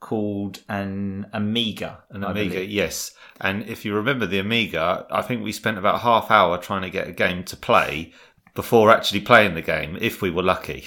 Called 0.00 0.60
an 0.68 1.26
Amiga. 1.32 2.04
An 2.10 2.24
I 2.24 2.30
Amiga, 2.30 2.54
believe. 2.54 2.70
yes. 2.70 3.12
And 3.40 3.62
if 3.68 3.84
you 3.84 3.94
remember 3.94 4.26
the 4.26 4.38
Amiga, 4.38 5.06
I 5.10 5.22
think 5.22 5.44
we 5.44 5.52
spent 5.52 5.78
about 5.78 6.00
half 6.00 6.30
hour 6.30 6.58
trying 6.58 6.82
to 6.82 6.90
get 6.90 7.06
a 7.08 7.12
game 7.12 7.44
to 7.44 7.56
play 7.56 8.12
before 8.54 8.90
actually 8.90 9.20
playing 9.20 9.54
the 9.54 9.62
game, 9.62 9.96
if 10.00 10.22
we 10.22 10.30
were 10.30 10.42
lucky. 10.42 10.86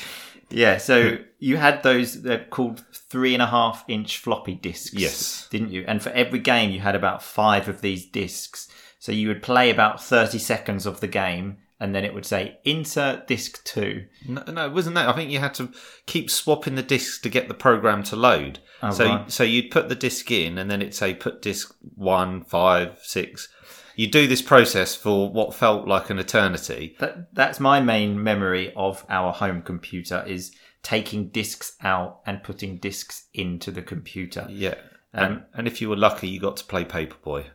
Yeah. 0.50 0.78
So 0.78 1.10
hmm. 1.10 1.24
you 1.40 1.58
had 1.58 1.84
those. 1.84 2.22
They're 2.22 2.46
called 2.46 2.84
three 2.94 3.34
and 3.34 3.42
a 3.42 3.48
half 3.48 3.84
inch 3.88 4.18
floppy 4.18 4.56
disks. 4.56 4.94
Yes. 4.94 5.48
Didn't 5.50 5.72
you? 5.72 5.84
And 5.88 6.02
for 6.02 6.10
every 6.10 6.40
game, 6.40 6.72
you 6.72 6.80
had 6.80 6.96
about 6.96 7.24
five 7.24 7.68
of 7.68 7.82
these 7.82 8.06
disks. 8.06 8.70
So 9.00 9.12
you 9.12 9.28
would 9.28 9.44
play 9.44 9.70
about 9.70 10.02
thirty 10.02 10.40
seconds 10.40 10.86
of 10.86 11.02
the 11.02 11.08
game, 11.08 11.58
and 11.80 11.94
then 11.94 12.06
it 12.06 12.14
would 12.14 12.26
say 12.26 12.60
insert 12.64 13.28
disc 13.28 13.62
two. 13.66 14.06
No, 14.26 14.44
no, 14.48 14.66
it 14.66 14.72
wasn't 14.72 14.96
that. 14.96 15.10
I 15.10 15.14
think 15.14 15.30
you 15.30 15.40
had 15.40 15.54
to 15.56 15.74
keep 16.06 16.30
swapping 16.30 16.76
the 16.76 16.84
discs 16.84 17.20
to 17.22 17.30
get 17.30 17.50
the 17.50 17.54
program 17.54 18.04
to 18.04 18.16
load. 18.16 18.60
Oh, 18.82 18.92
so, 18.92 19.06
right. 19.06 19.32
so 19.32 19.44
you'd 19.44 19.72
put 19.72 19.90
the 19.90 19.96
disc 19.96 20.32
in, 20.32 20.58
and 20.58 20.72
then 20.72 20.82
it'd 20.82 20.94
say 20.94 21.14
put 21.14 21.42
disc 21.42 21.76
one, 21.96 22.44
five, 22.44 23.00
six. 23.04 23.50
You 23.96 24.08
do 24.08 24.28
this 24.28 24.42
process 24.42 24.96
for 24.96 25.30
what 25.32 25.54
felt 25.54 25.88
like 25.88 26.10
an 26.10 26.20
eternity. 26.20 26.96
That 27.00 27.34
that's 27.34 27.60
my 27.60 27.80
main 27.80 28.22
memory 28.22 28.74
of 28.76 29.06
our 29.10 29.32
home 29.34 29.62
computer 29.62 30.24
is 30.28 30.52
taking 30.82 31.28
discs 31.30 31.76
out 31.82 32.20
and 32.26 32.44
putting 32.44 32.78
discs 32.78 33.28
into 33.34 33.72
the 33.72 33.82
computer. 33.82 34.46
Yeah. 34.50 34.76
Um, 35.14 35.24
and, 35.24 35.44
and 35.54 35.68
if 35.68 35.80
you 35.82 35.90
were 35.90 35.96
lucky, 35.96 36.28
you 36.28 36.40
got 36.40 36.58
to 36.58 36.66
play 36.66 36.84
Paperboy. 36.86 37.46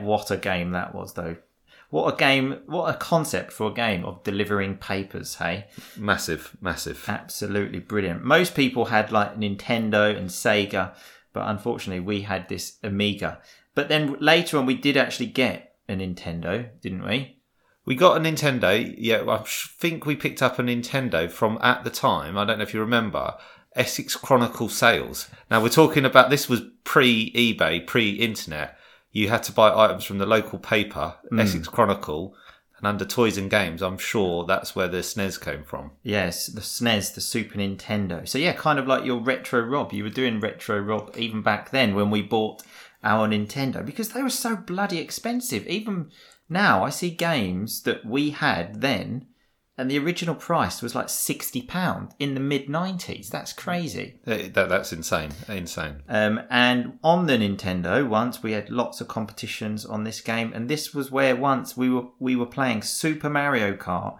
What 0.00 0.30
a 0.30 0.36
game 0.36 0.70
that 0.70 0.94
was, 0.94 1.14
though. 1.14 1.36
What 1.90 2.14
a 2.14 2.16
game! 2.16 2.60
What 2.66 2.92
a 2.92 2.96
concept 2.98 3.52
for 3.52 3.70
a 3.70 3.74
game 3.74 4.04
of 4.04 4.22
delivering 4.24 4.78
papers. 4.78 5.36
Hey, 5.36 5.66
Massive, 5.96 6.56
massive. 6.60 7.04
absolutely 7.08 7.78
brilliant. 7.80 8.24
Most 8.24 8.54
people 8.54 8.86
had 8.86 9.12
like 9.12 9.38
Nintendo 9.38 10.16
and 10.16 10.28
Sega, 10.28 10.94
but 11.32 11.48
unfortunately, 11.48 12.00
we 12.00 12.22
had 12.22 12.48
this 12.48 12.78
Amiga. 12.82 13.40
But 13.74 13.88
then 13.88 14.16
later 14.20 14.58
on, 14.58 14.66
we 14.66 14.74
did 14.74 14.96
actually 14.96 15.26
get 15.26 15.74
a 15.88 15.94
Nintendo, 15.94 16.68
didn't 16.80 17.04
we? 17.04 17.38
We 17.84 17.94
got 17.94 18.16
a 18.16 18.20
Nintendo. 18.20 18.94
Yeah, 18.96 19.28
I 19.28 19.42
think 19.46 20.06
we 20.06 20.16
picked 20.16 20.42
up 20.42 20.58
a 20.58 20.62
Nintendo 20.62 21.30
from 21.30 21.58
at 21.60 21.84
the 21.84 21.90
time. 21.90 22.38
I 22.38 22.44
don't 22.44 22.58
know 22.58 22.62
if 22.62 22.72
you 22.72 22.80
remember 22.80 23.34
Essex 23.74 24.16
Chronicle 24.16 24.68
sales. 24.68 25.28
Now 25.50 25.62
we're 25.62 25.68
talking 25.68 26.04
about 26.04 26.30
this 26.30 26.48
was 26.48 26.62
pre 26.84 27.32
eBay, 27.32 27.86
pre 27.86 28.10
internet. 28.10 28.78
You 29.10 29.28
had 29.28 29.42
to 29.44 29.52
buy 29.52 29.72
items 29.72 30.04
from 30.04 30.18
the 30.18 30.26
local 30.26 30.58
paper, 30.58 31.14
mm. 31.30 31.40
Essex 31.40 31.68
Chronicle, 31.68 32.34
and 32.78 32.86
under 32.86 33.04
Toys 33.04 33.38
and 33.38 33.50
Games, 33.50 33.82
I'm 33.82 33.98
sure 33.98 34.44
that's 34.44 34.74
where 34.74 34.88
the 34.88 34.98
SNES 34.98 35.40
came 35.40 35.62
from. 35.62 35.92
Yes, 36.02 36.46
the 36.46 36.60
SNES, 36.60 37.14
the 37.14 37.20
Super 37.20 37.58
Nintendo. 37.58 38.26
So 38.26 38.38
yeah, 38.38 38.52
kind 38.52 38.78
of 38.78 38.86
like 38.86 39.04
your 39.04 39.20
retro 39.20 39.60
Rob. 39.60 39.92
You 39.92 40.04
were 40.04 40.10
doing 40.10 40.40
retro 40.40 40.80
Rob 40.80 41.14
even 41.16 41.42
back 41.42 41.70
then 41.70 41.94
when 41.94 42.10
we 42.10 42.22
bought 42.22 42.62
our 43.04 43.28
Nintendo 43.28 43.84
because 43.84 44.08
they 44.08 44.22
were 44.22 44.30
so 44.30 44.56
bloody 44.56 44.98
expensive. 44.98 45.66
Even 45.66 46.10
now, 46.48 46.84
I 46.84 46.90
see 46.90 47.10
games 47.10 47.82
that 47.82 48.04
we 48.04 48.30
had 48.30 48.80
then, 48.80 49.26
and 49.76 49.90
the 49.90 49.98
original 49.98 50.34
price 50.34 50.82
was 50.82 50.94
like 50.94 51.08
sixty 51.08 51.62
pound 51.62 52.12
in 52.18 52.34
the 52.34 52.40
mid 52.40 52.68
nineties. 52.68 53.30
That's 53.30 53.52
crazy. 53.52 54.20
That, 54.24 54.54
that's 54.54 54.92
insane, 54.92 55.30
insane. 55.48 56.02
Um, 56.08 56.40
and 56.50 56.98
on 57.02 57.26
the 57.26 57.38
Nintendo, 57.38 58.06
once 58.08 58.42
we 58.42 58.52
had 58.52 58.70
lots 58.70 59.00
of 59.00 59.08
competitions 59.08 59.84
on 59.84 60.04
this 60.04 60.20
game, 60.20 60.52
and 60.54 60.68
this 60.68 60.94
was 60.94 61.10
where 61.10 61.36
once 61.36 61.76
we 61.76 61.90
were 61.90 62.06
we 62.18 62.36
were 62.36 62.46
playing 62.46 62.82
Super 62.82 63.30
Mario 63.30 63.74
Kart. 63.74 64.18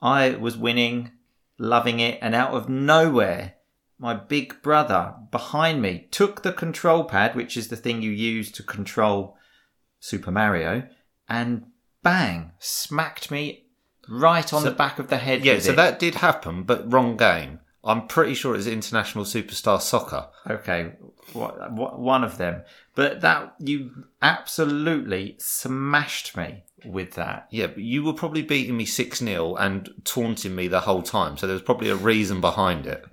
I 0.00 0.30
was 0.30 0.56
winning, 0.56 1.10
loving 1.58 1.98
it, 2.00 2.18
and 2.22 2.34
out 2.34 2.54
of 2.54 2.68
nowhere, 2.68 3.54
my 3.98 4.14
big 4.14 4.62
brother 4.62 5.14
behind 5.30 5.82
me 5.82 6.06
took 6.10 6.42
the 6.42 6.52
control 6.52 7.04
pad, 7.04 7.34
which 7.34 7.56
is 7.56 7.68
the 7.68 7.76
thing 7.76 8.00
you 8.02 8.10
use 8.10 8.50
to 8.52 8.62
control 8.62 9.36
Super 10.00 10.30
Mario, 10.30 10.84
and 11.28 11.64
bang, 12.02 12.52
smacked 12.58 13.30
me 13.30 13.64
right 14.08 14.52
on 14.52 14.62
So- 14.62 14.70
the 14.70 14.76
back 14.76 14.98
of 14.98 15.08
the 15.08 15.16
head. 15.18 15.44
Yeah, 15.44 15.58
so 15.58 15.72
it. 15.72 15.76
that 15.76 15.98
did 15.98 16.16
happen, 16.16 16.62
but 16.62 16.90
wrong 16.90 17.16
game. 17.16 17.60
I'm 17.84 18.06
pretty 18.06 18.34
sure 18.34 18.54
it's 18.54 18.66
International 18.66 19.24
Superstar 19.24 19.80
Soccer. 19.80 20.28
Okay, 20.48 20.92
what, 21.32 21.72
what, 21.72 21.98
one 21.98 22.24
of 22.24 22.36
them. 22.36 22.62
But 22.94 23.20
that 23.22 23.54
you 23.60 24.04
absolutely 24.20 25.36
smashed 25.38 26.36
me 26.36 26.64
with 26.84 27.14
that. 27.14 27.46
Yeah, 27.50 27.68
but 27.68 27.78
you 27.78 28.02
were 28.02 28.12
probably 28.12 28.42
beating 28.42 28.76
me 28.76 28.84
6 28.84 29.18
0 29.18 29.54
and 29.56 29.90
taunting 30.04 30.54
me 30.54 30.68
the 30.68 30.80
whole 30.80 31.02
time. 31.02 31.36
So 31.36 31.46
there 31.46 31.54
was 31.54 31.62
probably 31.62 31.88
a 31.88 31.96
reason 31.96 32.40
behind 32.40 32.86
it. 32.86 33.04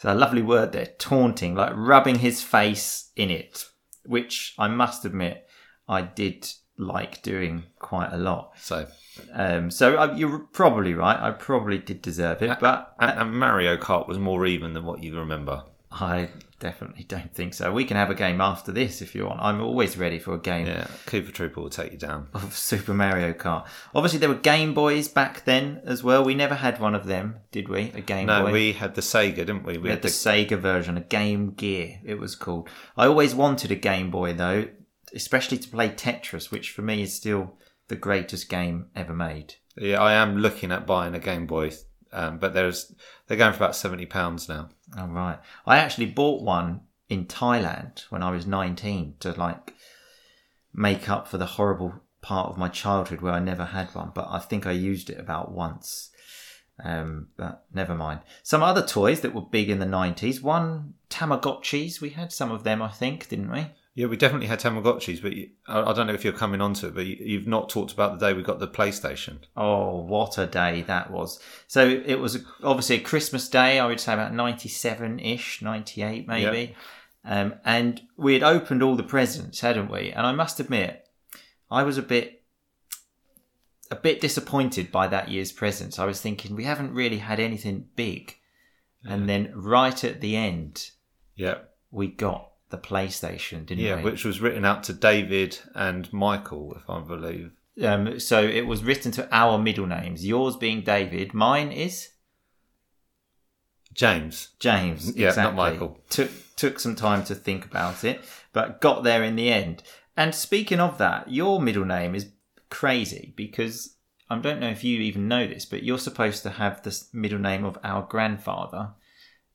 It's 0.00 0.06
a 0.06 0.14
lovely 0.14 0.40
word 0.40 0.72
there, 0.72 0.86
taunting, 0.98 1.54
like 1.54 1.74
rubbing 1.76 2.20
his 2.20 2.42
face 2.42 3.10
in 3.16 3.28
it, 3.28 3.66
which 4.06 4.54
I 4.58 4.66
must 4.66 5.04
admit 5.04 5.46
I 5.86 6.00
did 6.00 6.50
like 6.78 7.20
doing 7.20 7.64
quite 7.78 8.10
a 8.10 8.16
lot. 8.16 8.52
So, 8.56 8.86
Um, 9.34 9.70
so 9.70 9.98
uh, 9.98 10.14
you're 10.16 10.38
probably 10.38 10.94
right. 10.94 11.20
I 11.20 11.32
probably 11.32 11.76
did 11.76 12.00
deserve 12.00 12.40
it, 12.40 12.58
but 12.60 12.94
and, 12.98 13.20
and 13.20 13.34
Mario 13.38 13.76
Kart 13.76 14.08
was 14.08 14.18
more 14.18 14.46
even 14.46 14.72
than 14.72 14.86
what 14.86 15.02
you 15.02 15.18
remember. 15.18 15.64
I 15.92 16.30
definitely 16.60 17.02
don't 17.04 17.34
think 17.34 17.54
so. 17.54 17.72
We 17.72 17.84
can 17.84 17.96
have 17.96 18.10
a 18.10 18.14
game 18.14 18.40
after 18.40 18.70
this 18.70 19.02
if 19.02 19.14
you 19.14 19.26
want. 19.26 19.40
I'm 19.42 19.60
always 19.60 19.96
ready 19.98 20.20
for 20.20 20.34
a 20.34 20.38
game. 20.38 20.66
Yeah, 20.66 20.86
Cooper 21.06 21.32
Trooper 21.32 21.60
will 21.60 21.70
take 21.70 21.90
you 21.90 21.98
down. 21.98 22.28
of 22.34 22.56
Super 22.56 22.94
Mario 22.94 23.32
Kart. 23.32 23.66
Obviously, 23.94 24.20
there 24.20 24.28
were 24.28 24.36
Game 24.36 24.72
Boys 24.74 25.08
back 25.08 25.44
then 25.44 25.80
as 25.84 26.04
well. 26.04 26.22
We 26.22 26.34
never 26.36 26.54
had 26.54 26.78
one 26.78 26.94
of 26.94 27.06
them, 27.06 27.38
did 27.50 27.68
we? 27.68 27.90
A 27.94 28.00
Game 28.00 28.26
No, 28.26 28.42
Boy. 28.42 28.46
No, 28.46 28.52
we 28.52 28.72
had 28.74 28.94
the 28.94 29.00
Sega, 29.00 29.36
didn't 29.36 29.64
we? 29.64 29.72
We, 29.72 29.78
We 29.84 29.90
had 29.90 30.02
the 30.02 30.08
Sega 30.08 30.58
version, 30.58 30.96
a 30.96 31.00
Game 31.00 31.50
Gear. 31.54 31.98
It 32.04 32.20
was 32.20 32.36
called. 32.36 32.68
I 32.96 33.06
always 33.06 33.34
wanted 33.34 33.72
a 33.72 33.76
Game 33.76 34.10
Boy 34.10 34.32
though, 34.34 34.68
especially 35.14 35.58
to 35.58 35.68
play 35.68 35.88
Tetris, 35.88 36.52
which 36.52 36.70
for 36.70 36.82
me 36.82 37.02
is 37.02 37.14
still 37.14 37.54
the 37.88 37.96
greatest 37.96 38.48
game 38.48 38.86
ever 38.94 39.12
made. 39.14 39.54
yeah, 39.76 40.00
I 40.00 40.12
am 40.12 40.36
looking 40.36 40.70
at 40.70 40.86
buying 40.86 41.14
a 41.14 41.18
Game 41.18 41.46
Boy, 41.46 41.72
um, 42.12 42.38
but 42.38 42.54
there's 42.54 42.94
they're 43.26 43.36
going 43.38 43.52
for 43.52 43.56
about 43.58 43.74
seventy 43.76 44.06
pounds 44.06 44.48
now. 44.48 44.68
All 44.98 45.08
right. 45.08 45.38
I 45.66 45.78
actually 45.78 46.06
bought 46.06 46.42
one 46.42 46.80
in 47.08 47.26
Thailand 47.26 48.04
when 48.10 48.22
I 48.22 48.30
was 48.30 48.46
19 48.46 49.16
to 49.20 49.32
like 49.32 49.74
make 50.72 51.08
up 51.08 51.28
for 51.28 51.38
the 51.38 51.46
horrible 51.46 51.94
part 52.22 52.50
of 52.50 52.58
my 52.58 52.68
childhood 52.68 53.20
where 53.20 53.32
I 53.32 53.40
never 53.40 53.64
had 53.64 53.94
one, 53.94 54.12
but 54.14 54.26
I 54.28 54.38
think 54.38 54.66
I 54.66 54.72
used 54.72 55.10
it 55.10 55.18
about 55.18 55.52
once. 55.52 56.10
Um, 56.82 57.28
but 57.36 57.64
never 57.74 57.94
mind. 57.94 58.20
Some 58.42 58.62
other 58.62 58.86
toys 58.86 59.20
that 59.20 59.34
were 59.34 59.42
big 59.42 59.68
in 59.68 59.80
the 59.80 59.86
90s. 59.86 60.42
One 60.42 60.94
Tamagotchis. 61.10 62.00
We 62.00 62.10
had 62.10 62.32
some 62.32 62.50
of 62.50 62.64
them, 62.64 62.80
I 62.80 62.88
think, 62.88 63.28
didn't 63.28 63.50
we? 63.50 63.66
Yeah, 63.94 64.06
we 64.06 64.16
definitely 64.16 64.46
had 64.46 64.60
Tamagotchis, 64.60 65.20
but 65.20 65.32
you, 65.34 65.50
I, 65.66 65.82
I 65.82 65.92
don't 65.92 66.06
know 66.06 66.14
if 66.14 66.22
you're 66.24 66.32
coming 66.32 66.60
onto 66.60 66.86
it, 66.86 66.94
but 66.94 67.06
you, 67.06 67.16
you've 67.20 67.48
not 67.48 67.68
talked 67.68 67.92
about 67.92 68.18
the 68.18 68.26
day 68.26 68.32
we 68.32 68.42
got 68.42 68.60
the 68.60 68.68
PlayStation. 68.68 69.38
Oh, 69.56 70.02
what 70.02 70.38
a 70.38 70.46
day 70.46 70.82
that 70.82 71.10
was. 71.10 71.40
So 71.66 71.86
it 71.86 72.20
was 72.20 72.44
obviously 72.62 72.96
a 72.96 73.00
Christmas 73.00 73.48
day, 73.48 73.80
I 73.80 73.86
would 73.86 73.98
say 74.00 74.12
about 74.14 74.32
97 74.32 75.18
ish, 75.18 75.60
98 75.60 76.28
maybe. 76.28 76.76
Um, 77.24 77.54
and 77.64 78.00
we 78.16 78.32
had 78.34 78.42
opened 78.44 78.82
all 78.82 78.94
the 78.96 79.02
presents, 79.02 79.60
hadn't 79.60 79.90
we? 79.90 80.12
And 80.12 80.24
I 80.26 80.32
must 80.32 80.60
admit, 80.60 81.04
I 81.70 81.82
was 81.82 81.98
a 81.98 82.02
bit. 82.02 82.36
A 83.92 83.96
bit 83.96 84.20
disappointed 84.20 84.92
by 84.92 85.08
that 85.08 85.30
year's 85.30 85.50
presents. 85.50 85.98
I 85.98 86.04
was 86.04 86.20
thinking 86.20 86.54
we 86.54 86.62
haven't 86.62 86.94
really 86.94 87.18
had 87.18 87.40
anything 87.40 87.88
big, 87.96 88.36
and 89.02 89.28
then 89.28 89.50
right 89.52 90.04
at 90.04 90.20
the 90.20 90.36
end, 90.36 90.90
Yeah. 91.34 91.56
we 91.90 92.06
got 92.06 92.49
the 92.70 92.78
PlayStation, 92.78 93.66
didn't 93.66 93.80
you? 93.80 93.88
Yeah, 93.88 93.96
we? 93.96 94.02
which 94.02 94.24
was 94.24 94.40
written 94.40 94.64
out 94.64 94.82
to 94.84 94.92
David 94.92 95.58
and 95.74 96.12
Michael, 96.12 96.74
if 96.76 96.88
I 96.88 97.00
believe. 97.00 97.52
Um, 97.82 98.18
so 98.18 98.42
it 98.42 98.66
was 98.66 98.84
written 98.84 99.12
to 99.12 99.28
our 99.34 99.58
middle 99.58 99.86
names. 99.86 100.26
Yours 100.26 100.56
being 100.56 100.82
David, 100.82 101.34
mine 101.34 101.72
is 101.72 102.10
James. 103.92 104.48
James. 104.58 105.16
Yeah, 105.16 105.32
not. 105.36 105.54
Michael. 105.54 106.00
Took 106.10 106.30
took 106.56 106.78
some 106.78 106.94
time 106.94 107.24
to 107.24 107.34
think 107.34 107.64
about 107.64 108.04
it, 108.04 108.22
but 108.52 108.80
got 108.80 109.02
there 109.02 109.22
in 109.22 109.36
the 109.36 109.50
end. 109.50 109.82
And 110.16 110.34
speaking 110.34 110.80
of 110.80 110.98
that, 110.98 111.30
your 111.30 111.60
middle 111.60 111.84
name 111.84 112.14
is 112.14 112.30
crazy 112.68 113.32
because 113.36 113.96
I 114.28 114.38
don't 114.38 114.60
know 114.60 114.70
if 114.70 114.84
you 114.84 115.00
even 115.00 115.26
know 115.26 115.46
this, 115.46 115.64
but 115.64 115.82
you're 115.82 115.98
supposed 115.98 116.42
to 116.44 116.50
have 116.50 116.82
the 116.82 117.02
middle 117.12 117.38
name 117.38 117.64
of 117.64 117.78
our 117.82 118.02
grandfather, 118.02 118.90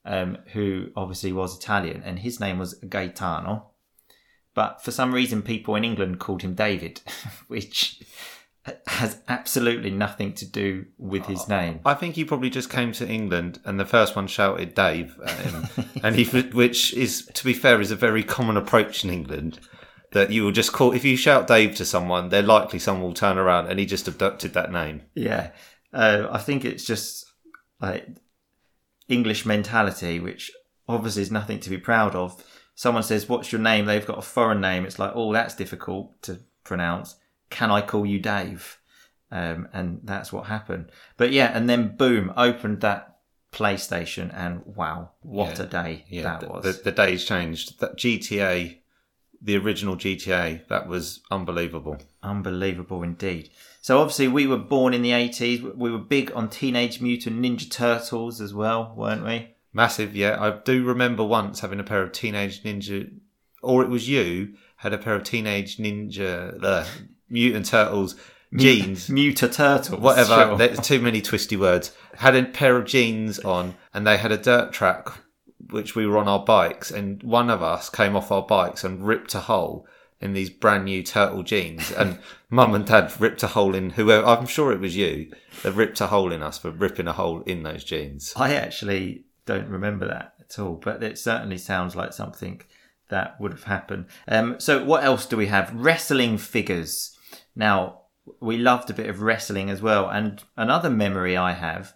um, 0.06 0.38
who 0.54 0.92
obviously 0.96 1.32
was 1.32 1.58
Italian, 1.58 2.04
and 2.04 2.20
his 2.20 2.40
name 2.40 2.60
was 2.60 2.76
Gaetano. 2.76 3.72
But 4.54 4.82
for 4.82 4.92
some 4.92 5.14
reason, 5.14 5.42
people 5.42 5.76
in 5.76 5.84
England 5.84 6.20
called 6.20 6.42
him 6.42 6.56
David, 6.56 7.02
which 7.48 8.02
has 8.88 9.22
absolutely 9.28 9.92
nothing 9.92 10.34
to 10.34 10.46
do 10.46 10.86
with 10.98 11.26
his 11.26 11.48
name. 11.48 11.80
I 11.86 11.94
think 11.94 12.16
he 12.16 12.26
probably 12.26 12.50
just 12.50 12.70
came 12.70 12.92
to 12.94 13.08
England 13.08 13.60
and 13.64 13.80
the 13.80 13.86
first 13.86 14.16
one 14.16 14.26
shouted 14.26 14.74
Dave 14.74 15.20
at 15.24 15.38
him. 15.38 15.68
and 16.04 16.16
he, 16.16 16.24
which 16.54 16.94
is, 16.94 17.30
to 17.36 17.46
be 17.46 17.54
fair, 17.54 17.80
is 17.80 17.92
a 17.92 17.96
very 17.96 18.24
common 18.24 18.58
approach 18.58 19.04
in 19.04 19.10
England. 19.10 19.60
That 20.14 20.32
you 20.32 20.44
will 20.46 20.54
just 20.54 20.72
call, 20.72 20.94
if 20.94 21.04
you 21.04 21.18
shout 21.18 21.46
Dave 21.46 21.76
to 21.76 21.86
someone, 21.86 22.30
they're 22.30 22.42
likely 22.42 22.80
someone 22.80 23.04
will 23.04 23.14
turn 23.14 23.38
around 23.38 23.68
and 23.68 23.78
he 23.78 23.86
just 23.86 24.08
abducted 24.08 24.54
that 24.54 24.72
name. 24.72 25.02
Yeah, 25.14 25.52
uh, 25.92 26.28
I 26.32 26.38
think 26.38 26.64
it's 26.64 26.86
just 26.86 27.26
like 27.82 28.08
English 29.08 29.46
mentality, 29.46 30.20
which 30.20 30.52
obviously 30.88 31.22
is 31.22 31.32
nothing 31.32 31.60
to 31.62 31.70
be 31.70 31.78
proud 31.78 32.16
of. 32.16 32.44
Someone 32.76 33.04
says, 33.04 33.30
"What's 33.30 33.52
your 33.52 33.62
name?" 33.62 33.86
They've 33.86 34.06
got 34.06 34.18
a 34.18 34.22
foreign 34.24 34.62
name. 34.62 34.86
It's 34.86 35.00
like, 35.00 35.12
"Oh, 35.16 35.32
that's 35.34 35.56
difficult 35.56 36.22
to 36.24 36.40
pronounce." 36.64 37.16
Can 37.50 37.72
I 37.72 37.82
call 37.82 38.06
you 38.06 38.20
Dave? 38.20 38.80
Um, 39.32 39.68
and 39.74 40.00
that's 40.04 40.32
what 40.34 40.46
happened. 40.48 40.92
But 41.18 41.32
yeah, 41.32 41.52
and 41.56 41.70
then 41.70 41.96
boom, 41.96 42.34
opened 42.38 42.82
that 42.82 43.18
PlayStation, 43.52 44.32
and 44.36 44.62
wow, 44.66 45.12
what 45.22 45.58
Yeah. 45.58 45.64
a 45.64 45.68
day 45.68 46.06
Yeah, 46.10 46.24
that 46.24 46.40
the, 46.42 46.48
was! 46.50 46.64
The, 46.64 46.84
the 46.84 46.92
days 46.92 47.24
changed. 47.26 47.80
That 47.80 47.98
GTA, 47.98 48.78
the 49.46 49.58
original 49.58 49.96
GTA, 49.96 50.68
that 50.68 50.88
was 50.88 51.22
unbelievable. 51.32 51.98
Unbelievable 52.24 53.04
indeed. 53.04 53.50
So 53.82 54.00
obviously 54.00 54.28
we 54.28 54.48
were 54.48 54.58
born 54.58 54.94
in 54.94 55.04
the 55.04 55.12
80s. 55.12 55.76
We 55.76 55.92
were 55.92 56.00
big 56.00 56.32
on 56.34 56.50
Teenage 56.50 57.00
Mutant 57.00 57.40
Ninja 57.40 57.70
Turtles 57.70 58.42
as 58.42 58.54
well, 58.54 58.94
weren't 58.98 59.24
we? 59.24 59.56
Massive, 59.72 60.16
yeah. 60.16 60.42
I 60.42 60.58
do 60.64 60.84
remember 60.84 61.24
once 61.24 61.60
having 61.60 61.80
a 61.80 61.84
pair 61.84 62.02
of 62.02 62.12
Teenage 62.12 62.64
Ninja, 62.64 63.12
or 63.62 63.84
it 63.84 63.90
was 63.90 64.10
you, 64.10 64.56
had 64.78 64.94
a 64.94 64.98
pair 64.98 65.14
of 65.16 65.24
Teenage 65.24 65.78
Ninja, 65.78 66.64
uh, 66.64 66.86
Mutant 67.30 67.68
Turtles 67.68 68.16
jeans. 68.56 69.10
Muta 69.10 69.48
Turtles. 69.48 70.00
whatever. 70.00 70.34
sure. 70.34 70.58
There's 70.58 70.80
too 70.80 71.00
many 71.00 71.22
twisty 71.22 71.56
words. 71.56 71.92
Had 72.16 72.36
a 72.36 72.46
pair 72.46 72.78
of 72.78 72.86
jeans 72.86 73.40
on, 73.40 73.76
and 73.94 74.08
they 74.08 74.18
had 74.18 74.32
a 74.32 74.38
dirt 74.38 74.72
track, 74.72 75.10
which 75.70 75.96
we 75.96 76.06
were 76.06 76.18
on 76.18 76.28
our 76.28 76.44
bikes, 76.44 76.92
and 76.92 77.22
one 77.24 77.50
of 77.50 77.62
us 77.62 77.90
came 77.90 78.16
off 78.16 78.32
our 78.32 78.42
bikes 78.46 78.84
and 78.84 79.06
ripped 79.06 79.36
a 79.36 79.42
hole 79.42 79.88
in 80.22 80.34
these 80.34 80.50
brand 80.50 80.86
new 80.86 81.04
turtle 81.04 81.44
jeans, 81.44 81.92
and 81.92 82.20
mum 82.50 82.74
and 82.74 82.86
dad 82.86 83.12
ripped 83.20 83.44
a 83.44 83.48
hole 83.48 83.76
in 83.76 83.92
whoever. 83.92 84.26
I'm 84.26 84.48
sure 84.48 84.72
it 84.72 84.80
was 84.80 84.96
you. 84.96 85.32
They 85.64 85.70
ripped 85.70 86.02
a 86.02 86.08
hole 86.08 86.32
in 86.32 86.42
us 86.42 86.58
for 86.58 86.72
ripping 86.72 87.08
a 87.08 87.14
hole 87.14 87.42
in 87.42 87.64
those 87.64 87.84
jeans. 87.84 88.34
I 88.36 88.56
actually 88.56 89.26
don't 89.46 89.68
remember 89.68 90.08
that 90.08 90.34
at 90.40 90.60
all, 90.60 90.76
but 90.76 91.04
it 91.04 91.18
certainly 91.18 91.58
sounds 91.58 91.96
like 91.96 92.14
something 92.14 92.62
that 93.10 93.40
would 93.40 93.52
have 93.52 93.64
happened. 93.64 94.06
Um, 94.28 94.60
so 94.60 94.84
what 94.84 95.04
else 95.04 95.26
do 95.26 95.38
we 95.38 95.48
have? 95.48 95.74
Wrestling 95.74 96.38
figures. 96.38 97.16
Now, 97.56 98.02
we 98.40 98.58
loved 98.58 98.90
a 98.90 98.94
bit 98.94 99.10
of 99.10 99.22
wrestling 99.22 99.70
as 99.70 99.82
well. 99.82 100.10
And 100.10 100.44
another 100.58 100.90
memory 100.90 101.38
I 101.38 101.54
have, 101.54 101.94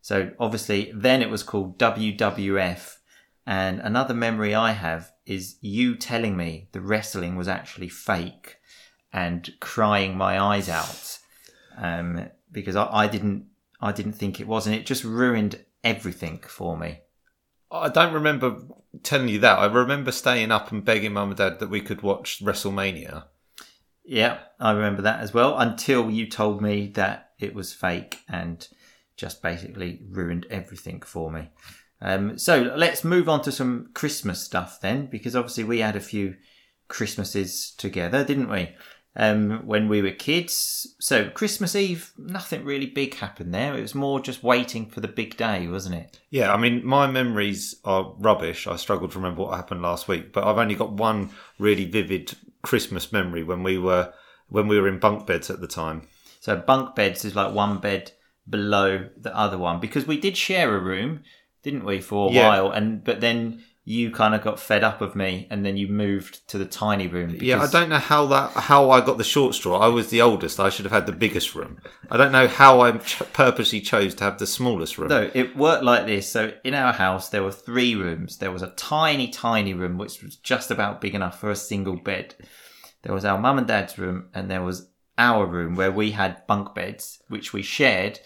so 0.00 0.30
obviously 0.38 0.92
then 0.94 1.22
it 1.22 1.30
was 1.30 1.42
called 1.42 1.78
WWF. 1.78 2.93
And 3.46 3.80
another 3.80 4.14
memory 4.14 4.54
I 4.54 4.72
have 4.72 5.12
is 5.26 5.56
you 5.60 5.96
telling 5.96 6.36
me 6.36 6.68
the 6.72 6.80
wrestling 6.80 7.36
was 7.36 7.48
actually 7.48 7.88
fake 7.88 8.56
and 9.12 9.48
crying 9.60 10.16
my 10.16 10.40
eyes 10.40 10.68
out 10.68 11.18
um, 11.76 12.28
because 12.50 12.76
I, 12.76 12.88
I 12.90 13.06
didn't 13.06 13.46
I 13.80 13.92
didn't 13.92 14.14
think 14.14 14.40
it 14.40 14.46
was, 14.46 14.66
and 14.66 14.74
it 14.74 14.86
just 14.86 15.04
ruined 15.04 15.62
everything 15.82 16.42
for 16.46 16.76
me. 16.76 17.00
I 17.70 17.88
don't 17.88 18.14
remember 18.14 18.62
telling 19.02 19.28
you 19.28 19.40
that. 19.40 19.58
I 19.58 19.66
remember 19.66 20.10
staying 20.10 20.50
up 20.50 20.72
and 20.72 20.84
begging 20.84 21.12
mum 21.12 21.30
and 21.30 21.36
dad 21.36 21.58
that 21.58 21.68
we 21.68 21.80
could 21.80 22.00
watch 22.00 22.42
WrestleMania. 22.42 23.24
Yeah, 24.04 24.38
I 24.60 24.72
remember 24.72 25.02
that 25.02 25.20
as 25.20 25.34
well. 25.34 25.58
Until 25.58 26.10
you 26.10 26.28
told 26.28 26.62
me 26.62 26.88
that 26.94 27.32
it 27.38 27.54
was 27.54 27.74
fake 27.74 28.20
and 28.28 28.66
just 29.16 29.42
basically 29.42 30.00
ruined 30.08 30.46
everything 30.50 31.00
for 31.02 31.30
me. 31.30 31.50
Um, 32.00 32.38
so 32.38 32.72
let's 32.76 33.04
move 33.04 33.28
on 33.28 33.42
to 33.42 33.52
some 33.52 33.90
Christmas 33.94 34.42
stuff 34.42 34.80
then, 34.80 35.06
because 35.06 35.34
obviously 35.34 35.64
we 35.64 35.80
had 35.80 35.96
a 35.96 36.00
few 36.00 36.36
Christmases 36.88 37.72
together, 37.76 38.24
didn't 38.24 38.50
we? 38.50 38.74
Um, 39.16 39.64
when 39.64 39.88
we 39.88 40.02
were 40.02 40.10
kids. 40.10 40.94
So 40.98 41.30
Christmas 41.30 41.76
Eve, 41.76 42.12
nothing 42.18 42.64
really 42.64 42.86
big 42.86 43.14
happened 43.14 43.54
there. 43.54 43.78
It 43.78 43.82
was 43.82 43.94
more 43.94 44.18
just 44.20 44.42
waiting 44.42 44.86
for 44.90 45.00
the 45.00 45.08
big 45.08 45.36
day, 45.36 45.68
wasn't 45.68 45.94
it? 45.94 46.18
Yeah, 46.30 46.52
I 46.52 46.56
mean, 46.56 46.84
my 46.84 47.06
memories 47.06 47.76
are 47.84 48.12
rubbish. 48.18 48.66
I 48.66 48.74
struggled 48.74 49.12
to 49.12 49.18
remember 49.18 49.42
what 49.42 49.56
happened 49.56 49.82
last 49.82 50.08
week, 50.08 50.32
but 50.32 50.44
I've 50.44 50.58
only 50.58 50.74
got 50.74 50.92
one 50.92 51.30
really 51.60 51.84
vivid 51.84 52.36
Christmas 52.62 53.12
memory 53.12 53.44
when 53.44 53.62
we 53.62 53.78
were 53.78 54.12
when 54.48 54.66
we 54.68 54.80
were 54.80 54.88
in 54.88 54.98
bunk 54.98 55.26
beds 55.26 55.48
at 55.48 55.60
the 55.60 55.68
time. 55.68 56.08
So 56.40 56.56
bunk 56.56 56.94
beds 56.94 57.24
is 57.24 57.34
like 57.34 57.54
one 57.54 57.78
bed 57.78 58.12
below 58.48 59.08
the 59.16 59.34
other 59.34 59.56
one 59.56 59.80
because 59.80 60.06
we 60.06 60.18
did 60.18 60.36
share 60.36 60.74
a 60.74 60.80
room, 60.80 61.22
didn't 61.64 61.84
we, 61.84 62.00
for 62.00 62.28
a 62.28 62.32
Yeah. 62.32 62.48
while? 62.48 62.70
And 62.70 63.02
but 63.02 63.20
then 63.20 63.62
you 63.86 64.10
kind 64.10 64.34
of 64.34 64.40
got 64.42 64.58
fed 64.58 64.82
up 64.82 65.02
of 65.02 65.14
me, 65.14 65.46
and 65.50 65.64
then 65.66 65.76
you 65.76 65.86
moved 65.88 66.48
to 66.48 66.56
the 66.56 66.64
tiny 66.64 67.06
room. 67.06 67.32
Because, 67.32 67.46
Yeah, 67.46 67.60
I 67.60 67.66
don't 67.66 67.90
know 67.90 67.98
how 67.98 68.24
that 68.28 68.52
how 68.52 68.90
I 68.90 69.00
got 69.02 69.18
the 69.18 69.24
short 69.24 69.54
straw. 69.54 69.78
I 69.78 69.88
was 69.88 70.08
the 70.08 70.22
oldest. 70.22 70.58
I 70.58 70.70
should 70.70 70.86
have 70.86 70.92
had 70.92 71.04
the 71.06 71.12
biggest 71.12 71.54
room. 71.54 71.76
I 72.10 72.16
don't 72.16 72.32
know 72.32 72.48
how 72.48 72.80
I 72.80 72.92
ch- 72.92 73.22
purposely 73.34 73.80
chose 73.82 74.14
to 74.14 74.24
have 74.24 74.38
the 74.38 74.46
smallest 74.46 74.96
room. 74.96 75.08
No, 75.08 75.30
it 75.34 75.54
worked 75.56 75.84
like 75.84 76.06
this. 76.06 76.26
So 76.30 76.52
in 76.64 76.72
our 76.74 76.92
house, 76.94 77.28
there 77.28 77.42
were 77.42 77.52
three 77.52 77.94
rooms. 77.94 78.38
There 78.38 78.52
was 78.52 78.62
a 78.62 78.70
tiny, 78.76 79.28
tiny 79.28 79.74
room 79.74 79.98
which 79.98 80.22
was 80.22 80.36
just 80.36 80.70
about 80.70 81.00
big 81.02 81.14
enough 81.14 81.38
for 81.38 81.50
a 81.50 81.56
single 81.56 81.96
bed. 81.96 82.34
There 83.02 83.12
was 83.14 83.26
our 83.26 83.38
mum 83.38 83.58
and 83.58 83.66
dad's 83.66 83.98
room, 83.98 84.28
and 84.32 84.50
there 84.50 84.62
was 84.62 84.88
our 85.18 85.44
room 85.46 85.74
where 85.76 85.92
we 85.92 86.12
had 86.12 86.46
bunk 86.46 86.74
beds, 86.74 87.22
which 87.28 87.52
we 87.52 87.60
shared. 87.60 88.18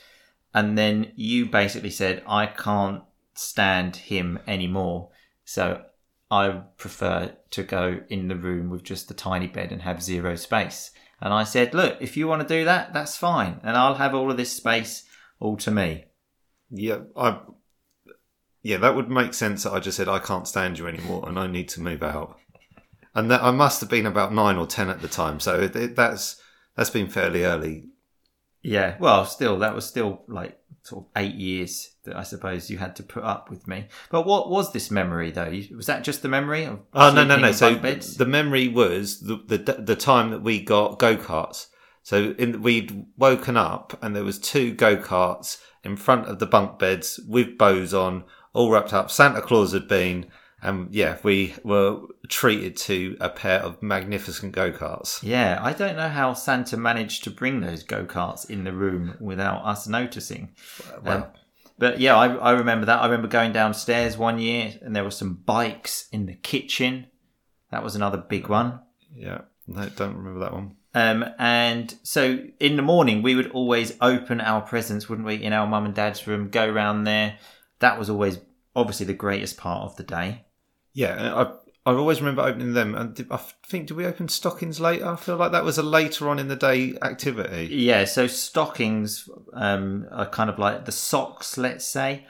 And 0.55 0.79
then 0.79 1.13
you 1.17 1.47
basically 1.47 1.91
said, 1.91 2.23
I 2.29 2.47
can't 2.47 3.03
stand 3.39 3.95
him 3.97 4.39
anymore. 4.47 5.11
So 5.45 5.83
I 6.31 6.63
prefer 6.77 7.37
to 7.51 7.63
go 7.63 8.01
in 8.09 8.29
the 8.29 8.37
room 8.37 8.69
with 8.69 8.83
just 8.83 9.09
the 9.09 9.15
tiny 9.15 9.47
bed 9.47 9.71
and 9.73 9.83
have 9.83 10.03
zero 10.03 10.35
space. 10.37 10.91
And 11.21 11.33
I 11.33 11.45
said, 11.45 11.75
Look, 11.75 11.97
if 12.01 12.17
you 12.17 12.29
want 12.29 12.43
to 12.47 12.49
do 12.49 12.65
that, 12.65 12.93
that's 12.93 13.17
fine. 13.17 13.61
And 13.63 13.77
I'll 13.77 13.95
have 13.95 14.15
all 14.15 14.31
of 14.31 14.37
this 14.37 14.53
space 14.53 15.05
all 15.41 15.57
to 15.59 15.71
me. 15.71 16.05
Yeah, 16.71 16.99
I. 17.17 17.41
Yeah, 18.63 18.79
that 18.79 18.97
would 18.97 19.09
make 19.09 19.35
sense. 19.35 19.63
That 19.63 19.73
I 19.73 19.81
just 19.81 19.97
said 19.97 20.09
I 20.09 20.19
can't 20.19 20.47
stand 20.49 20.79
you 20.79 20.87
anymore, 20.87 21.29
and 21.29 21.39
I 21.39 21.47
need 21.47 21.69
to 21.71 21.81
move 21.81 22.03
out. 22.03 22.37
And 23.15 23.31
that 23.31 23.43
I 23.43 23.51
must 23.53 23.81
have 23.81 23.89
been 23.89 24.05
about 24.07 24.35
nine 24.35 24.57
or 24.57 24.67
ten 24.67 24.91
at 24.91 25.01
the 25.01 25.09
time, 25.09 25.41
so 25.41 25.59
it, 25.61 25.75
it- 25.77 25.97
that's 25.97 26.41
that's 26.77 26.91
been 26.91 27.09
fairly 27.09 27.45
early. 27.45 27.85
Yeah, 28.63 28.97
well, 28.99 29.25
still, 29.25 29.61
that 29.61 29.75
was 29.75 29.87
still 29.87 30.25
like 30.29 30.58
sort 30.83 31.05
of 31.05 31.11
eight 31.17 31.35
years 31.35 31.91
that 32.05 32.17
I 32.17 32.23
suppose 32.23 32.71
you 32.71 32.79
had 32.79 32.97
to 32.97 33.03
put 33.03 33.23
up 33.23 33.51
with 33.51 33.67
me. 33.69 33.89
But 34.11 34.27
what 34.27 34.51
was 34.51 34.73
this 34.73 34.91
memory 34.91 35.31
though? 35.31 35.61
Was 35.77 35.87
that 35.87 36.05
just 36.05 36.23
the 36.23 36.29
memory 36.29 36.65
of? 36.65 36.81
Oh 36.95 37.13
no 37.13 37.25
no 37.25 37.37
no! 37.37 37.53
So 37.53 37.77
beds? 37.77 38.17
the 38.17 38.27
memory 38.27 38.69
was 38.69 39.21
the 39.21 39.37
the, 39.37 39.59
the 39.81 39.97
time 39.97 40.31
that 40.31 40.43
we 40.43 40.61
got 40.61 40.99
go 40.99 41.17
karts. 41.17 41.67
So 42.03 42.35
in, 42.39 42.63
we'd 42.63 43.05
woken 43.17 43.57
up 43.57 43.99
and 44.03 44.17
there 44.17 44.25
was 44.25 44.39
two 44.39 44.73
go 44.73 44.97
karts 44.97 45.59
in 45.85 45.97
front 45.97 46.27
of 46.27 46.39
the 46.39 46.47
bunk 46.47 46.79
beds 46.79 47.21
with 47.29 47.59
bows 47.59 47.93
on, 47.93 48.25
all 48.53 48.71
wrapped 48.71 48.93
up. 48.93 49.11
Santa 49.11 49.43
Claus 49.43 49.73
had 49.73 49.89
been, 49.89 50.27
and 50.63 50.95
yeah, 50.95 51.19
we 51.23 51.55
were 51.63 52.01
treated 52.29 52.77
to 52.77 53.17
a 53.21 53.29
pair 53.29 53.61
of 53.61 53.83
magnificent 53.83 54.53
go 54.53 54.71
karts. 54.73 55.23
yeah, 55.23 55.59
I 55.63 55.73
don't 55.73 55.97
know 55.97 56.09
how 56.09 56.35
Santa 56.35 56.77
managed 56.77 57.25
to 57.25 57.31
bring 57.31 57.61
those 57.61 57.83
go 57.83 58.05
karts 58.05 58.49
in 58.49 58.65
the 58.65 58.73
room 58.73 59.15
without 59.21 59.65
us 59.65 59.87
noticing. 59.87 60.51
Well, 61.03 61.17
Um, 61.17 61.25
but 61.79 62.01
yeah, 62.01 62.17
I, 62.17 62.35
I 62.35 62.51
remember 62.53 62.87
that. 62.87 63.01
I 63.01 63.05
remember 63.07 63.29
going 63.29 63.53
downstairs 63.53 64.17
one 64.19 64.39
year 64.41 64.75
and 64.83 64.95
there 64.97 65.05
were 65.05 65.11
some 65.11 65.35
bikes 65.35 66.09
in 66.11 66.27
the 66.27 66.35
kitchen. 66.35 67.07
That 67.71 67.85
was 67.85 67.95
another 67.95 68.19
big 68.19 68.49
one. 68.49 68.81
yeah, 69.15 69.43
no, 69.67 69.89
don't 69.91 70.17
remember 70.17 70.41
that 70.41 70.53
one. 70.53 70.77
Um, 70.95 71.25
and 71.39 71.95
so 72.03 72.39
in 72.59 72.77
the 72.77 72.83
morning, 72.83 73.23
we 73.23 73.35
would 73.35 73.51
always 73.53 73.97
open 74.01 74.41
our 74.41 74.63
presents, 74.63 75.09
wouldn't 75.09 75.27
we, 75.27 75.35
in 75.37 75.53
our 75.53 75.67
mum 75.67 75.85
and 75.85 75.95
dad's 75.95 76.27
room, 76.27 76.49
go 76.49 76.69
round 76.69 77.07
there. 77.07 77.39
That 77.81 77.99
was 77.99 78.11
always 78.11 78.39
obviously 78.75 79.07
the 79.07 79.13
greatest 79.15 79.57
part 79.59 79.83
of 79.85 79.97
the 79.97 80.03
day. 80.03 80.47
Yeah, 80.95 81.35
I 81.35 81.53
I 81.89 81.95
always 81.95 82.21
remember 82.21 82.43
opening 82.43 82.75
them, 82.75 82.95
and 82.95 83.15
did, 83.15 83.31
I 83.31 83.39
think 83.67 83.87
did 83.87 83.97
we 83.97 84.05
open 84.05 84.29
stockings 84.29 84.79
later? 84.79 85.07
I 85.07 85.17
feel 85.17 85.37
like 85.37 85.53
that 85.53 85.65
was 85.65 85.79
a 85.79 85.83
later 85.83 86.29
on 86.29 86.39
in 86.39 86.49
the 86.49 86.57
day 86.57 86.97
activity. 87.01 87.69
Yeah, 87.75 88.05
so 88.05 88.27
stockings 88.27 89.29
um, 89.55 90.07
are 90.13 90.29
kind 90.29 90.51
of 90.51 90.59
like 90.59 90.85
the 90.85 90.93
socks, 90.93 91.57
let's 91.57 91.87
say. 91.87 92.27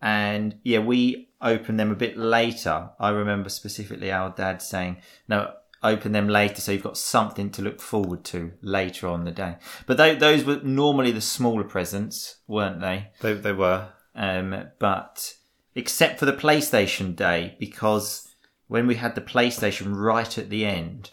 And 0.00 0.58
yeah, 0.62 0.78
we 0.78 1.30
open 1.42 1.76
them 1.76 1.90
a 1.90 1.96
bit 1.96 2.16
later. 2.16 2.90
I 2.98 3.10
remember 3.10 3.48
specifically 3.48 4.12
our 4.12 4.30
dad 4.30 4.62
saying, 4.62 4.98
no, 5.28 5.54
open 5.82 6.12
them 6.12 6.28
later 6.28 6.60
so 6.60 6.72
you've 6.72 6.82
got 6.82 6.96
something 6.98 7.50
to 7.50 7.62
look 7.62 7.80
forward 7.80 8.24
to 8.24 8.52
later 8.62 9.08
on 9.08 9.24
the 9.24 9.30
day. 9.30 9.56
But 9.86 9.96
tho- 9.96 10.14
those 10.14 10.44
were 10.44 10.60
normally 10.62 11.10
the 11.10 11.20
smaller 11.20 11.64
presents, 11.64 12.36
weren't 12.46 12.80
they? 12.80 13.10
They 13.20 13.34
they 13.34 13.52
were. 13.52 13.88
Um, 14.14 14.68
but 14.78 15.34
except 15.74 16.18
for 16.18 16.26
the 16.26 16.32
PlayStation 16.32 17.16
Day, 17.16 17.56
because 17.58 18.29
when 18.70 18.86
we 18.86 18.94
had 18.94 19.16
the 19.16 19.20
PlayStation 19.20 19.96
right 19.96 20.38
at 20.38 20.48
the 20.48 20.64
end, 20.64 21.10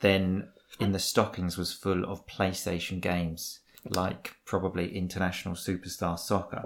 then 0.00 0.48
in 0.80 0.92
the 0.92 0.98
stockings 0.98 1.58
was 1.58 1.70
full 1.70 2.02
of 2.06 2.26
PlayStation 2.26 2.98
games, 2.98 3.60
like 3.86 4.36
probably 4.46 4.96
International 4.96 5.54
Superstar 5.54 6.18
Soccer. 6.18 6.62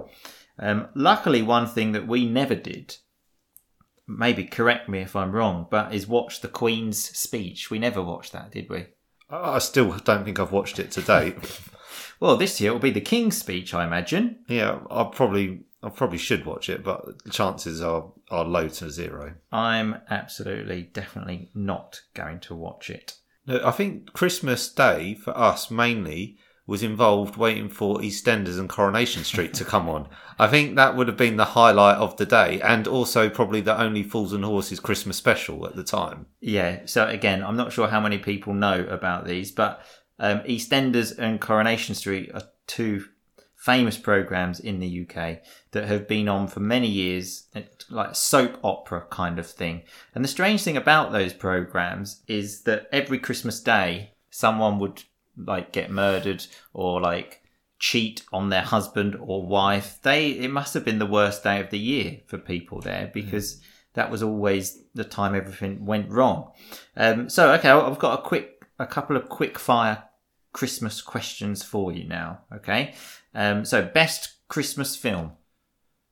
Um, 0.57 0.91
luckily, 0.95 1.43
one 1.43 1.67
thing 1.67 1.91
that 1.91 2.07
we 2.07 2.25
never 2.25 2.55
did, 2.55 2.99
maybe 4.07 4.45
correct 4.45 4.89
me 4.89 5.01
if 5.01 5.17
I'm 5.17 5.33
wrong, 5.33 5.67
but 5.73 5.93
is 5.93 6.07
watch 6.07 6.41
the 6.41 6.47
Queen's 6.47 7.03
speech. 7.19 7.69
We 7.69 7.81
never 7.81 8.01
watched 8.01 8.31
that, 8.31 8.53
did 8.53 8.71
we? 8.71 8.87
I 9.29 9.59
still 9.59 9.91
don't 9.99 10.25
think 10.25 10.39
I've 10.39 10.53
watched 10.53 10.79
it 10.79 10.93
to 10.93 11.03
date. 11.03 11.35
Well, 12.21 12.37
this 12.37 12.61
year 12.61 12.71
it 12.71 12.73
will 12.73 12.81
be 12.81 12.91
the 12.91 13.01
King's 13.01 13.39
speech, 13.39 13.73
I 13.73 13.85
imagine. 13.85 14.41
yeah, 14.49 14.81
I 14.91 15.05
probably 15.05 15.61
I 15.83 15.91
probably 15.91 16.19
should 16.19 16.45
watch 16.45 16.69
it, 16.69 16.83
but 16.83 17.23
the 17.25 17.31
chances 17.31 17.81
are 17.81 18.13
are 18.31 18.45
low 18.45 18.69
to 18.69 18.91
zero. 18.91 19.35
I'm 19.53 19.97
absolutely, 20.11 20.83
definitely 20.83 21.51
not 21.55 22.01
going 22.15 22.41
to 22.41 22.55
watch 22.55 22.91
it. 22.91 23.15
No, 23.47 23.61
I 23.65 23.71
think 23.71 24.13
Christmas 24.13 24.69
Day 24.73 25.15
for 25.15 25.37
us 25.37 25.71
mainly 25.71 26.39
was 26.67 26.83
involved 26.83 27.37
waiting 27.37 27.71
for 27.71 27.97
EastEnders 27.99 28.59
and 28.59 28.69
Coronation 28.69 29.25
Street 29.25 29.55
to 29.55 29.65
come 29.65 29.89
on. 29.89 30.07
I 30.39 30.49
think 30.49 30.77
that 30.77 30.97
would 30.97 31.09
have 31.09 31.17
been 31.17 31.37
the 31.37 31.47
highlight 31.47 31.97
of 31.97 32.19
the 32.19 32.27
day, 32.27 32.61
and 32.61 32.87
also 32.87 33.31
probably 33.31 33.63
the 33.63 33.81
only 33.81 34.03
Fools 34.03 34.35
and 34.35 34.45
Horses 34.45 34.79
Christmas 34.79 35.17
special 35.17 35.67
at 35.67 35.77
the 35.77 35.83
time. 35.83 36.27
Yeah. 36.41 36.81
So 36.85 37.07
again, 37.07 37.43
I'm 37.43 37.57
not 37.57 37.73
sure 37.73 37.89
how 37.89 38.01
many 38.01 38.19
people 38.19 38.53
know 38.53 38.85
about 38.91 39.27
these, 39.27 39.51
but 39.51 39.83
um, 40.19 40.41
EastEnders 40.41 41.17
and 41.19 41.41
Coronation 41.41 41.95
Street 41.95 42.31
are 42.35 42.43
two 42.67 43.05
famous 43.59 43.99
programs 43.99 44.61
in 44.61 44.79
the 44.79 45.03
UK 45.03 45.41
that 45.73 45.85
have 45.85 46.07
been 46.07 46.29
on 46.29 46.47
for 46.47 46.61
many 46.61 46.87
years, 46.87 47.49
like 47.91 48.15
soap 48.15 48.57
opera 48.63 49.05
kind 49.11 49.39
of 49.39 49.47
thing. 49.47 49.83
And 50.15 50.25
the 50.25 50.29
strange 50.29 50.63
thing 50.63 50.77
about 50.77 51.11
those 51.11 51.33
programs 51.33 52.23
is 52.29 52.63
that 52.63 52.89
every 52.93 53.19
Christmas 53.19 53.61
Day, 53.61 54.13
someone 54.31 54.79
would 54.79 55.03
like 55.37 55.73
get 55.73 55.91
murdered 55.91 56.47
or 56.73 57.01
like 57.01 57.43
cheat 57.81 58.23
on 58.33 58.49
their 58.49 58.63
husband 58.63 59.17
or 59.21 59.45
wife. 59.45 59.99
They 60.03 60.31
it 60.31 60.53
must 60.53 60.73
have 60.75 60.85
been 60.85 61.01
the 61.01 61.07
worst 61.07 61.43
day 61.43 61.61
of 61.61 61.71
the 61.71 61.79
year 61.79 62.21
for 62.27 62.39
people 62.39 62.81
there 62.81 63.11
because 63.13 63.61
that 63.95 64.11
was 64.11 64.23
always 64.23 64.85
the 64.95 65.05
time 65.05 65.35
everything 65.35 65.85
went 65.85 66.11
wrong. 66.11 66.53
Um, 66.97 67.29
so 67.29 67.53
okay, 67.55 67.71
I've 67.71 67.99
got 67.99 68.21
a 68.21 68.23
quick, 68.23 68.65
a 68.79 68.87
couple 68.87 69.17
of 69.17 69.29
quick 69.29 69.59
fire 69.59 70.05
Christmas 70.53 71.03
questions 71.03 71.63
for 71.63 71.93
you 71.93 72.07
now. 72.09 72.41
Okay, 72.55 72.95
um, 73.35 73.65
so 73.65 73.83
best 73.83 74.35
Christmas 74.49 74.97
film. 74.97 75.33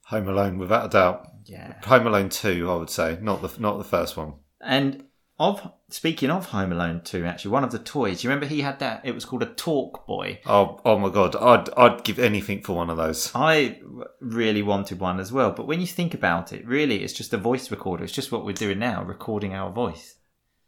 Home 0.07 0.29
Alone, 0.29 0.59
without 0.59 0.87
a 0.87 0.89
doubt. 0.89 1.29
Yeah, 1.45 1.75
Home 1.85 2.07
Alone 2.07 2.29
Two, 2.29 2.71
I 2.71 2.77
would 2.77 2.91
say, 2.91 3.19
not 3.21 3.43
the 3.43 3.61
not 3.61 3.79
the 3.79 3.85
first 3.85 4.17
one. 4.17 4.35
and 4.61 5.05
of 5.39 5.71
speaking 5.91 6.31
of 6.31 6.47
Home 6.47 6.73
Alone 6.73 7.03
2, 7.05 7.27
actually, 7.27 7.51
one 7.51 7.63
of 7.63 7.71
the 7.71 7.79
toys. 7.79 8.25
You 8.25 8.31
remember 8.31 8.47
he 8.47 8.63
had 8.63 8.79
that? 8.79 9.03
It 9.05 9.15
was 9.15 9.27
called 9.27 9.43
a 9.43 9.47
Talk 9.47 10.07
Boy. 10.07 10.41
Oh, 10.47 10.81
oh 10.85 10.99
my 10.99 11.11
god, 11.11 11.37
I'd 11.37 11.69
I'd 11.77 12.05
give 12.05 12.19
anything 12.19 12.63
for 12.63 12.75
one 12.75 12.89
of 12.89 12.97
those. 12.97 13.31
I 13.35 13.81
really 14.21 14.63
wanted 14.63 14.99
one 14.99 15.21
as 15.21 15.33
well, 15.33 15.51
but 15.53 15.67
when 15.67 15.81
you 15.81 15.87
think 15.87 16.15
about 16.15 16.55
it, 16.55 16.67
really, 16.67 17.03
it's 17.03 17.13
just 17.13 17.35
a 17.35 17.39
voice 17.39 17.71
recorder. 17.71 18.05
It's 18.05 18.15
just 18.15 18.33
what 18.33 18.47
we're 18.47 18.53
doing 18.53 18.79
now, 18.79 19.03
recording 19.05 19.53
our 19.53 19.71
voice. 19.71 20.15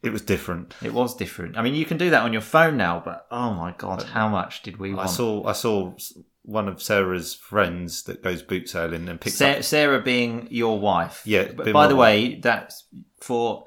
It 0.02 0.11
was 0.12 0.22
different. 0.22 0.74
It 0.82 0.94
was 0.94 1.16
different. 1.16 1.56
I 1.58 1.62
mean, 1.62 1.74
you 1.74 1.84
can 1.84 1.96
do 1.98 2.11
that 2.11 2.22
on 2.22 2.32
your 2.32 2.42
phone 2.42 2.76
now, 2.76 3.02
but 3.04 3.26
oh 3.30 3.52
my 3.54 3.74
god, 3.76 4.02
how 4.04 4.28
much 4.28 4.62
did 4.62 4.76
we 4.76 4.92
I 4.92 4.94
want? 4.94 5.11
saw 5.11 5.44
I 5.46 5.52
saw 5.52 5.94
one 6.42 6.68
of 6.68 6.80
Sarah's 6.82 7.34
friends 7.34 8.04
that 8.04 8.22
goes 8.22 8.42
boot 8.42 8.68
sailing 8.68 9.08
and 9.08 9.20
picks 9.20 9.37
Sa- 9.37 9.48
up. 9.48 9.64
Sarah 9.64 10.00
being 10.00 10.46
your 10.50 10.78
wife. 10.80 11.22
Yeah, 11.26 11.48
But 11.54 11.72
by 11.72 11.87
the 11.88 11.96
wife. 11.96 12.00
way, 12.30 12.34
that's 12.40 12.84
for 13.20 13.66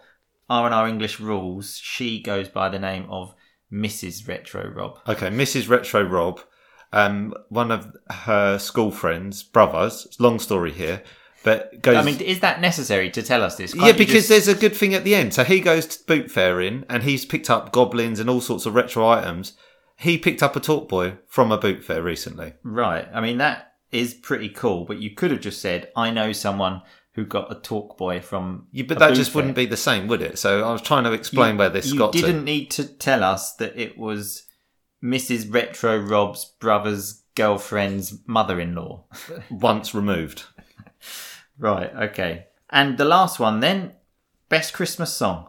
R 0.50 0.66
and 0.66 0.74
R 0.74 0.88
English 0.88 1.20
rules. 1.20 1.78
She 1.78 2.22
goes 2.22 2.48
by 2.50 2.70
the 2.70 2.80
name 2.80 3.06
of 3.10 3.34
Mrs. 3.72 4.28
Retro 4.28 4.68
Rob. 4.70 5.00
Okay, 5.08 5.28
Mrs. 5.30 5.70
Retro 5.70 6.02
Rob, 6.04 6.42
um, 6.92 7.34
one 7.50 7.72
of 7.72 7.96
her 8.10 8.58
school 8.58 8.92
friends, 8.92 9.44
brothers. 9.44 10.08
Long 10.20 10.40
story 10.40 10.72
here, 10.72 11.04
but 11.44 11.82
goes. 11.82 11.98
I 11.98 12.04
mean, 12.04 12.20
is 12.22 12.40
that 12.42 12.62
necessary 12.62 13.10
to 13.12 13.22
tell 13.24 13.44
us 13.44 13.56
this? 13.56 13.74
Can't 13.74 13.86
yeah, 13.86 13.92
because 13.94 14.28
just- 14.28 14.30
there's 14.30 14.48
a 14.48 14.56
good 14.56 14.76
thing 14.76 14.94
at 14.94 15.04
the 15.04 15.16
end. 15.16 15.34
So 15.34 15.44
he 15.44 15.60
goes 15.60 15.86
to 15.88 16.04
boot 16.06 16.30
fairing 16.32 16.86
and 16.90 17.04
he's 17.04 17.26
picked 17.26 17.50
up 17.50 17.72
goblins 17.72 18.20
and 18.20 18.30
all 18.30 18.42
sorts 18.42 18.66
of 18.66 18.76
retro 18.76 19.08
items. 19.08 19.54
He 19.98 20.18
picked 20.18 20.42
up 20.42 20.56
a 20.56 20.60
talk 20.60 20.90
boy 20.90 21.18
from 21.28 21.52
a 21.52 21.58
boot 21.58 21.84
fair 21.84 22.02
recently. 22.02 22.54
right. 22.64 23.08
I 23.14 23.22
mean, 23.22 23.38
that 23.38 23.74
is 23.92 24.14
pretty 24.14 24.50
cool. 24.50 24.86
But 24.86 25.00
you 25.00 25.12
could 25.16 25.32
have 25.32 25.42
just 25.42 25.62
said, 25.62 25.90
"I 25.96 26.12
know 26.12 26.32
someone 26.32 26.82
who 27.14 27.26
got 27.26 27.52
a 27.52 27.56
talk 27.60 27.98
boy 27.98 28.20
from." 28.22 28.68
Yeah, 28.72 28.86
but 28.88 29.00
that 29.00 29.14
just 29.16 29.36
wouldn't 29.36 29.56
be 29.56 29.66
the 29.66 29.78
same, 29.78 30.08
would 30.08 30.22
it? 30.22 30.40
So 30.40 30.64
I 30.68 30.72
was 30.72 30.82
trying 30.82 31.04
to 31.04 31.12
explain 31.12 31.58
where 31.58 31.70
this 31.70 31.92
you 31.92 31.98
got 32.00 32.14
didn't 32.14 32.38
to. 32.38 32.42
need 32.44 32.72
to 32.72 32.86
tell 32.86 33.24
us 33.24 33.54
that 33.56 33.78
it 33.78 33.98
was 33.98 34.44
Mrs. 35.04 35.54
Retro 35.54 35.98
Rob's 35.98 36.46
brother's 36.60 37.24
girlfriend's 37.36 38.18
mother-in-law. 38.28 39.04
Once 39.50 39.94
removed. 39.94 40.46
right. 41.58 41.94
Okay. 41.96 42.48
And 42.70 42.98
the 42.98 43.06
last 43.06 43.40
one 43.40 43.60
then, 43.60 43.94
best 44.50 44.74
Christmas 44.74 45.14
song. 45.14 45.48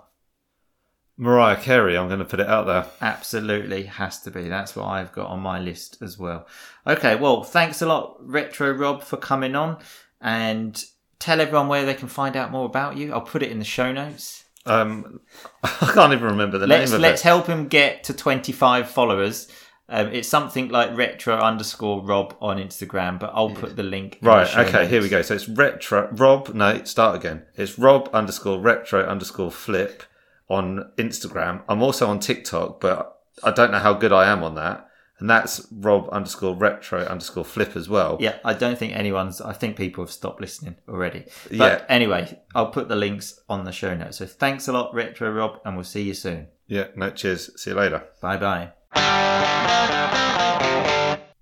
Mariah 1.17 1.57
Carey, 1.57 1.97
I'm 1.97 2.09
going 2.09 2.19
to 2.19 2.25
put 2.25 2.41
it 2.41 2.49
out 2.49 2.67
there. 2.67 2.87
Absolutely 3.01 3.85
has 3.85 4.21
to 4.23 4.31
be. 4.31 4.49
That's 4.49 4.75
what 4.75 4.87
I've 4.87 5.13
got 5.13 5.29
on 5.29 5.41
my 5.41 5.61
list 5.61 6.03
as 6.03 6.19
well. 6.19 6.47
Okay, 6.87 7.15
well, 7.17 7.45
thanks 7.45 7.83
a 7.83 7.87
lot, 7.87 8.17
Retro 8.21 8.73
Rob, 8.73 9.05
for 9.05 9.19
coming 9.19 9.55
on 9.55 9.79
and 10.21 10.83
tell 11.19 11.41
everyone 11.41 11.69
where 11.69 11.85
they 11.85 11.95
can 11.95 12.09
find 12.09 12.37
out 12.37 12.51
more 12.51 12.67
about 12.67 12.97
you. 12.97 13.13
I'll 13.13 13.21
put 13.21 13.43
it 13.43 13.53
in 13.53 13.59
the 13.59 13.65
show 13.65 13.93
notes. 13.93 14.45
Um, 14.67 15.21
I 15.63 15.93
can't 15.93 16.13
even 16.13 16.25
remember 16.27 16.59
the 16.59 16.67
Let's 16.67 16.91
name 16.91 16.97
of 16.97 17.03
let's 17.03 17.21
it. 17.21 17.25
help 17.25 17.47
him 17.47 17.69
get 17.69 18.05
to 18.05 18.15
25 18.15 18.91
followers. 18.91 19.49
Um, 19.93 20.09
it's 20.09 20.27
something 20.29 20.69
like 20.71 20.97
retro 20.97 21.37
underscore 21.37 22.03
Rob 22.03 22.35
on 22.41 22.57
Instagram, 22.57 23.21
but 23.21 23.31
I'll 23.35 23.51
put 23.51 23.77
the 23.77 23.83
link. 23.83 24.15
in 24.15 24.21
the 24.25 24.29
Right, 24.31 24.49
show 24.49 24.63
okay, 24.63 24.87
here 24.89 25.03
we 25.03 25.09
go. 25.09 25.21
So 25.23 25.35
it's 25.35 25.49
retro 25.49 26.09
Rob. 26.13 26.55
No, 26.55 26.83
start 26.85 27.15
again. 27.17 27.43
It's 27.57 27.79
Rob 27.79 28.09
underscore 28.13 28.59
retro 28.59 29.05
underscore 29.05 29.51
flip 29.51 30.03
on 30.49 30.91
Instagram. 30.97 31.63
I'm 31.69 31.83
also 31.83 32.09
on 32.09 32.21
TikTok, 32.21 32.81
but 32.81 33.19
I 33.45 33.51
don't 33.51 33.71
know 33.71 33.79
how 33.79 33.93
good 33.95 34.13
I 34.13 34.31
am 34.33 34.43
on 34.43 34.55
that. 34.57 34.89
And 35.19 35.31
that's 35.31 35.67
Rob 35.71 36.09
underscore 36.11 36.57
retro 36.57 37.01
underscore 37.05 37.45
flip 37.45 37.77
as 37.77 37.89
well. 37.89 38.17
Yeah, 38.19 38.39
I 38.45 38.55
don't 38.55 38.77
think 38.77 38.93
anyone's. 38.97 39.41
I 39.41 39.53
think 39.53 39.77
people 39.77 40.03
have 40.03 40.11
stopped 40.11 40.41
listening 40.41 40.77
already. 40.89 41.27
But 41.49 41.55
Yeah. 41.57 41.85
anyway, 41.89 42.41
I'll 42.57 42.71
put 42.73 42.89
the 42.89 42.97
links 42.97 43.39
on 43.49 43.63
the 43.65 43.71
show 43.73 43.95
notes. 43.95 44.17
So 44.17 44.27
thanks 44.27 44.67
a 44.67 44.73
lot, 44.73 44.93
Retro 44.95 45.31
Rob, 45.31 45.61
and 45.65 45.77
we'll 45.77 45.85
see 45.85 46.03
you 46.03 46.15
soon. 46.15 46.49
Yeah, 46.67 46.87
no, 46.97 47.11
cheers. 47.11 47.51
See 47.63 47.71
you 47.71 47.77
later. 47.77 48.03
Bye 48.21 48.37
bye. 48.39 48.73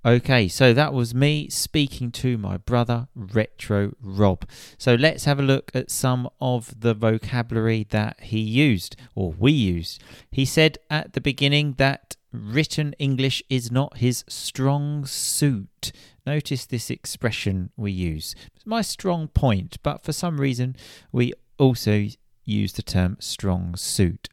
Okay, 0.03 0.49
so 0.49 0.73
that 0.73 0.95
was 0.95 1.15
me 1.15 1.51
speaking 1.51 2.11
to 2.13 2.39
my 2.39 2.57
brother, 2.57 3.09
Retro 3.15 3.93
Rob. 4.01 4.49
So 4.79 4.95
let's 4.95 5.27
have 5.27 5.39
a 5.39 5.43
look 5.43 5.71
at 5.75 5.91
some 5.91 6.29
of 6.41 6.81
the 6.81 6.95
vocabulary 6.95 7.87
that 7.91 8.19
he 8.21 8.41
used, 8.41 8.97
or 9.15 9.35
we 9.39 9.53
used. 9.53 10.03
He 10.31 10.47
said 10.47 10.79
at 10.89 11.13
the 11.13 11.21
beginning 11.21 11.75
that 11.77 12.17
written 12.33 12.95
English 12.99 13.43
is 13.51 13.71
not 13.71 13.99
his 13.99 14.25
strong 14.27 15.05
suit. 15.05 15.93
Notice 16.25 16.65
this 16.65 16.91
expression 16.91 17.71
we 17.77 17.93
use. 17.93 18.35
It's 18.57 18.67
my 18.67 18.81
strong 18.81 19.29
point, 19.29 19.77
but 19.83 20.03
for 20.03 20.13
some 20.13 20.41
reason 20.41 20.77
we 21.13 21.35
also 21.59 22.07
use 22.45 22.73
the 22.73 22.83
term 22.83 23.17
strong 23.21 23.77
suit. 23.77 24.29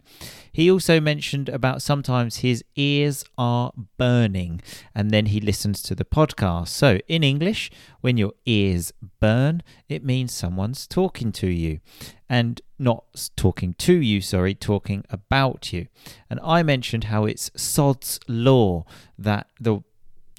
He 0.51 0.71
also 0.71 0.99
mentioned 0.99 1.49
about 1.49 1.81
sometimes 1.81 2.37
his 2.37 2.63
ears 2.75 3.23
are 3.37 3.71
burning 3.97 4.61
and 4.95 5.11
then 5.11 5.27
he 5.27 5.39
listens 5.39 5.83
to 5.83 5.93
the 5.93 6.05
podcast. 6.05 6.69
So, 6.69 6.97
in 7.07 7.23
English, 7.23 7.69
when 8.01 8.17
your 8.17 8.33
ears 8.45 8.91
burn, 9.19 9.61
it 9.87 10.03
means 10.03 10.33
someone's 10.33 10.87
talking 10.87 11.31
to 11.33 11.47
you 11.47 11.79
and 12.27 12.61
not 12.79 13.29
talking 13.35 13.75
to 13.75 13.93
you, 13.93 14.21
sorry, 14.21 14.55
talking 14.55 15.03
about 15.09 15.71
you. 15.71 15.87
And 16.29 16.39
I 16.43 16.63
mentioned 16.63 17.05
how 17.05 17.25
it's 17.25 17.51
Sod's 17.55 18.19
Law 18.27 18.85
that 19.17 19.47
the 19.59 19.81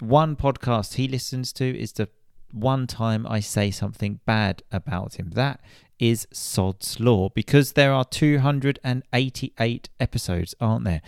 one 0.01 0.37
podcast 0.37 0.95
he 0.95 1.09
listens 1.09 1.53
to 1.55 1.79
is 1.79 1.93
the 1.93 2.09
one 2.53 2.87
time 2.87 3.27
I 3.27 3.41
say 3.41 3.71
something 3.71 4.21
bad 4.25 4.63
about 4.73 5.15
him. 5.15 5.31
That 5.35 5.61
is 5.99 6.27
Sod's 6.33 7.01
Law 7.01 7.29
because 7.31 7.73
there 7.73 7.93
are 7.93 8.05
288 8.05 9.89
episodes, 10.01 10.55
aren't 10.61 10.85
there? 10.85 11.03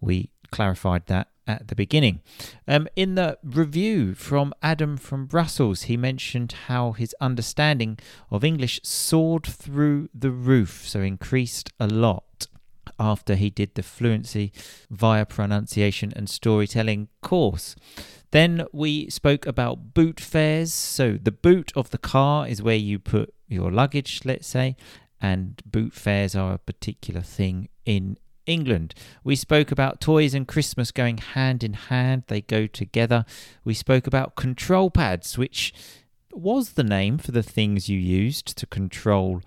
We 0.00 0.30
clarified 0.50 1.06
that 1.06 1.28
at 1.46 1.68
the 1.68 1.74
beginning. 1.74 2.20
Um, 2.68 2.88
in 2.94 3.14
the 3.14 3.38
review 3.42 4.14
from 4.14 4.54
Adam 4.62 4.96
from 4.96 5.26
Brussels, 5.26 5.82
he 5.82 5.96
mentioned 5.96 6.52
how 6.66 6.92
his 6.92 7.14
understanding 7.20 7.98
of 8.30 8.44
English 8.44 8.80
soared 8.82 9.46
through 9.46 10.08
the 10.14 10.30
roof, 10.30 10.86
so 10.86 11.00
increased 11.00 11.70
a 11.80 11.86
lot 11.86 12.46
after 13.02 13.34
he 13.34 13.50
did 13.50 13.74
the 13.74 13.82
fluency 13.82 14.52
via 14.88 15.26
pronunciation 15.26 16.12
and 16.14 16.30
storytelling 16.30 17.08
course. 17.20 17.74
Then 18.30 18.64
we 18.72 19.10
spoke 19.10 19.44
about 19.44 19.92
boot 19.92 20.20
fairs. 20.20 20.72
So, 20.72 21.18
the 21.20 21.32
boot 21.32 21.72
of 21.74 21.90
the 21.90 21.98
car 21.98 22.46
is 22.46 22.62
where 22.62 22.76
you 22.76 22.98
put 22.98 23.34
your 23.48 23.70
luggage, 23.70 24.20
let's 24.24 24.46
say, 24.46 24.76
and 25.20 25.60
boot 25.66 25.92
fairs 25.92 26.34
are 26.34 26.54
a 26.54 26.58
particular 26.58 27.20
thing 27.20 27.68
in 27.84 28.16
England. 28.46 28.94
We 29.24 29.36
spoke 29.36 29.70
about 29.70 30.00
toys 30.00 30.32
and 30.32 30.48
Christmas 30.48 30.90
going 30.92 31.18
hand 31.18 31.62
in 31.62 31.74
hand, 31.74 32.24
they 32.28 32.40
go 32.40 32.66
together. 32.66 33.24
We 33.64 33.74
spoke 33.74 34.06
about 34.06 34.36
control 34.36 34.90
pads, 34.90 35.36
which 35.36 35.74
was 36.32 36.72
the 36.72 36.84
name 36.84 37.18
for 37.18 37.32
the 37.32 37.42
things 37.42 37.88
you 37.88 37.98
used 37.98 38.56
to 38.58 38.66
control 38.66 39.42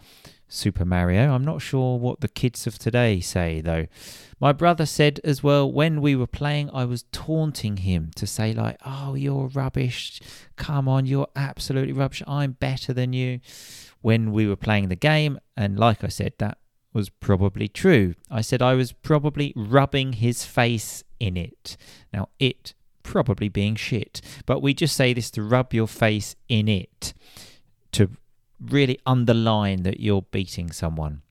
Super 0.47 0.85
Mario. 0.85 1.33
I'm 1.33 1.43
not 1.43 1.61
sure 1.61 1.97
what 1.97 2.21
the 2.21 2.27
kids 2.27 2.67
of 2.67 2.77
today 2.77 3.19
say, 3.19 3.61
though. 3.61 3.87
My 4.39 4.51
brother 4.51 4.85
said 4.85 5.19
as 5.23 5.41
well, 5.41 5.71
when 5.71 6.01
we 6.01 6.15
were 6.15 6.27
playing, 6.27 6.69
I 6.73 6.85
was 6.85 7.03
taunting 7.11 7.77
him 7.77 8.11
to 8.15 8.27
say, 8.27 8.53
like, 8.53 8.77
oh, 8.85 9.15
you're 9.15 9.47
rubbish. 9.47 10.21
Come 10.55 10.87
on, 10.87 11.05
you're 11.05 11.29
absolutely 11.35 11.93
rubbish. 11.93 12.21
I'm 12.27 12.51
better 12.53 12.93
than 12.93 13.13
you. 13.13 13.39
When 14.01 14.31
we 14.31 14.45
were 14.45 14.55
playing 14.55 14.89
the 14.89 14.95
game, 14.95 15.39
and 15.57 15.79
like 15.79 16.03
I 16.03 16.09
said, 16.09 16.33
that 16.37 16.59
was 16.93 17.09
probably 17.09 17.67
true. 17.67 18.13
I 18.29 18.41
said 18.41 18.61
I 18.61 18.75
was 18.75 18.91
probably 18.91 19.51
rubbing 19.55 20.13
his 20.13 20.45
face 20.45 21.03
in 21.19 21.37
it. 21.37 21.75
Now, 22.13 22.29
it 22.39 22.75
probably 23.03 23.49
being 23.49 23.75
shit, 23.75 24.21
but 24.45 24.61
we 24.61 24.73
just 24.73 24.95
say 24.95 25.13
this 25.13 25.31
to 25.31 25.43
rub 25.43 25.73
your 25.73 25.87
face 25.87 26.35
in 26.47 26.67
it 26.67 27.13
to 27.93 28.11
really 28.59 28.99
underline 29.05 29.83
that 29.83 29.99
you're 29.99 30.23
beating 30.23 30.71
someone. 30.71 31.21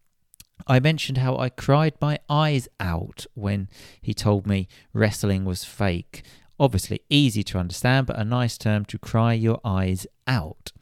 I 0.66 0.80
mentioned 0.80 1.18
how 1.18 1.37
I 1.37 1.48
cried 1.50 1.94
my 2.00 2.18
eyes 2.28 2.68
out 2.80 3.26
when 3.34 3.68
he 4.00 4.14
told 4.14 4.46
me 4.46 4.68
wrestling 4.92 5.44
was 5.44 5.64
fake. 5.64 6.22
Obviously, 6.58 7.00
easy 7.10 7.42
to 7.44 7.58
understand, 7.58 8.06
but 8.06 8.18
a 8.18 8.24
nice 8.24 8.56
term 8.56 8.84
to 8.87 8.98
cry 8.98 9.32
your 9.34 9.60
eyes 9.64 10.06
out. 10.26 10.72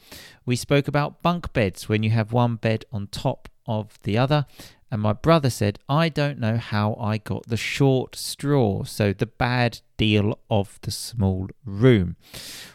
We 0.44 0.54
spoke 0.56 0.86
about 0.86 1.22
bunk 1.22 1.52
beds 1.52 1.88
when 1.88 2.02
you 2.02 2.10
have 2.10 2.32
one 2.32 2.56
bed 2.56 2.84
on 2.92 3.06
top 3.06 3.48
of 3.66 3.98
the 4.02 4.18
other. 4.18 4.46
And 4.92 5.00
my 5.00 5.14
brother 5.14 5.48
said, 5.48 5.78
I 5.88 6.10
don't 6.10 6.38
know 6.38 6.58
how 6.58 6.98
I 7.00 7.16
got 7.16 7.46
the 7.48 7.56
short 7.56 8.14
straw, 8.14 8.84
so 8.84 9.14
the 9.14 9.24
bad 9.24 9.80
deal 9.96 10.38
of 10.50 10.78
the 10.82 10.90
small 10.90 11.48
room. 11.64 12.16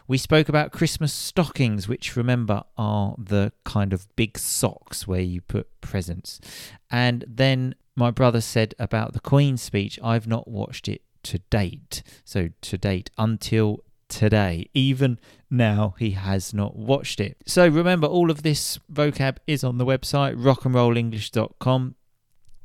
We 0.07 0.17
spoke 0.17 0.49
about 0.49 0.71
Christmas 0.71 1.13
stockings, 1.13 1.87
which 1.87 2.15
remember 2.15 2.63
are 2.75 3.13
the 3.19 3.53
kind 3.65 3.93
of 3.93 4.07
big 4.15 4.39
socks 4.39 5.07
where 5.07 5.21
you 5.21 5.41
put 5.41 5.79
presents. 5.79 6.41
And 6.89 7.23
then 7.27 7.75
my 7.95 8.09
brother 8.09 8.41
said 8.41 8.73
about 8.79 9.13
the 9.13 9.19
Queen's 9.19 9.61
speech, 9.61 9.99
I've 10.03 10.25
not 10.25 10.47
watched 10.47 10.87
it 10.87 11.03
to 11.21 11.37
date. 11.51 12.01
So 12.25 12.49
to 12.61 12.79
date 12.79 13.11
until 13.19 13.83
today. 14.09 14.69
Even 14.73 15.19
now, 15.49 15.95
he 15.99 16.11
has 16.11 16.53
not 16.53 16.75
watched 16.75 17.19
it. 17.19 17.37
So 17.45 17.67
remember, 17.67 18.07
all 18.07 18.31
of 18.31 18.43
this 18.43 18.79
vocab 18.91 19.37
is 19.45 19.63
on 19.63 19.77
the 19.77 19.85
website 19.85 20.35
rockandrollenglish.com. 20.35 21.95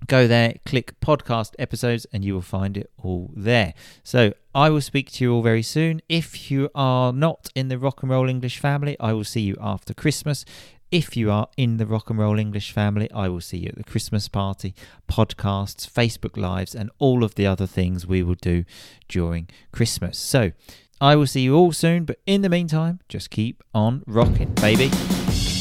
Go 0.07 0.27
there, 0.27 0.55
click 0.67 0.99
podcast 1.01 1.55
episodes, 1.59 2.07
and 2.13 2.25
you 2.25 2.35
will 2.35 2.43
find 2.43 2.77
it 2.77 2.91
all 2.99 3.31
there. 3.37 3.75
So 4.03 4.33
I 4.55 4.69
will 4.69 4.81
speak 4.81 5.11
to 5.13 5.25
you 5.25 5.35
all 5.35 5.43
very 5.43 5.63
soon. 5.63 6.03
If 6.09 6.51
you 6.51 6.71
are 6.75 7.13
not 7.13 7.51
in 7.55 7.69
the 7.69 7.79
Rock 7.79 8.03
and 8.03 8.11
Roll 8.11 8.29
English 8.29 8.59
family, 8.59 8.97
I 8.99 9.13
will 9.13 9.25
see 9.25 9.43
you 9.43 9.57
after 9.61 9.95
Christmas. 9.95 10.45
If 10.91 11.17
you 11.17 11.31
are 11.31 11.49
in 11.57 11.79
the 11.79 11.87
Rock 11.87 12.11
and 12.11 12.19
Roll 12.19 12.39
English 12.39 12.73
family, 12.73 13.11
I 13.13 13.29
will 13.29 13.41
see 13.41 13.59
you 13.59 13.69
at 13.69 13.77
the 13.77 13.85
Christmas 13.85 14.29
party, 14.29 14.75
podcasts, 15.09 15.89
Facebook 15.89 16.37
Lives, 16.37 16.75
and 16.75 16.91
all 16.99 17.25
of 17.25 17.37
the 17.37 17.47
other 17.47 17.67
things 17.67 18.07
we 18.07 18.23
will 18.23 18.35
do 18.35 18.65
during 19.09 19.49
Christmas. 19.73 20.19
So 20.19 20.53
I 21.01 21.17
will 21.17 21.27
see 21.27 21.41
you 21.41 21.55
all 21.55 21.73
soon, 21.73 22.05
but 22.05 22.19
in 22.27 22.43
the 22.43 22.51
meantime, 22.51 23.01
just 23.09 23.31
keep 23.31 23.63
on 23.73 24.03
rocking, 24.07 24.53
baby. 24.55 24.91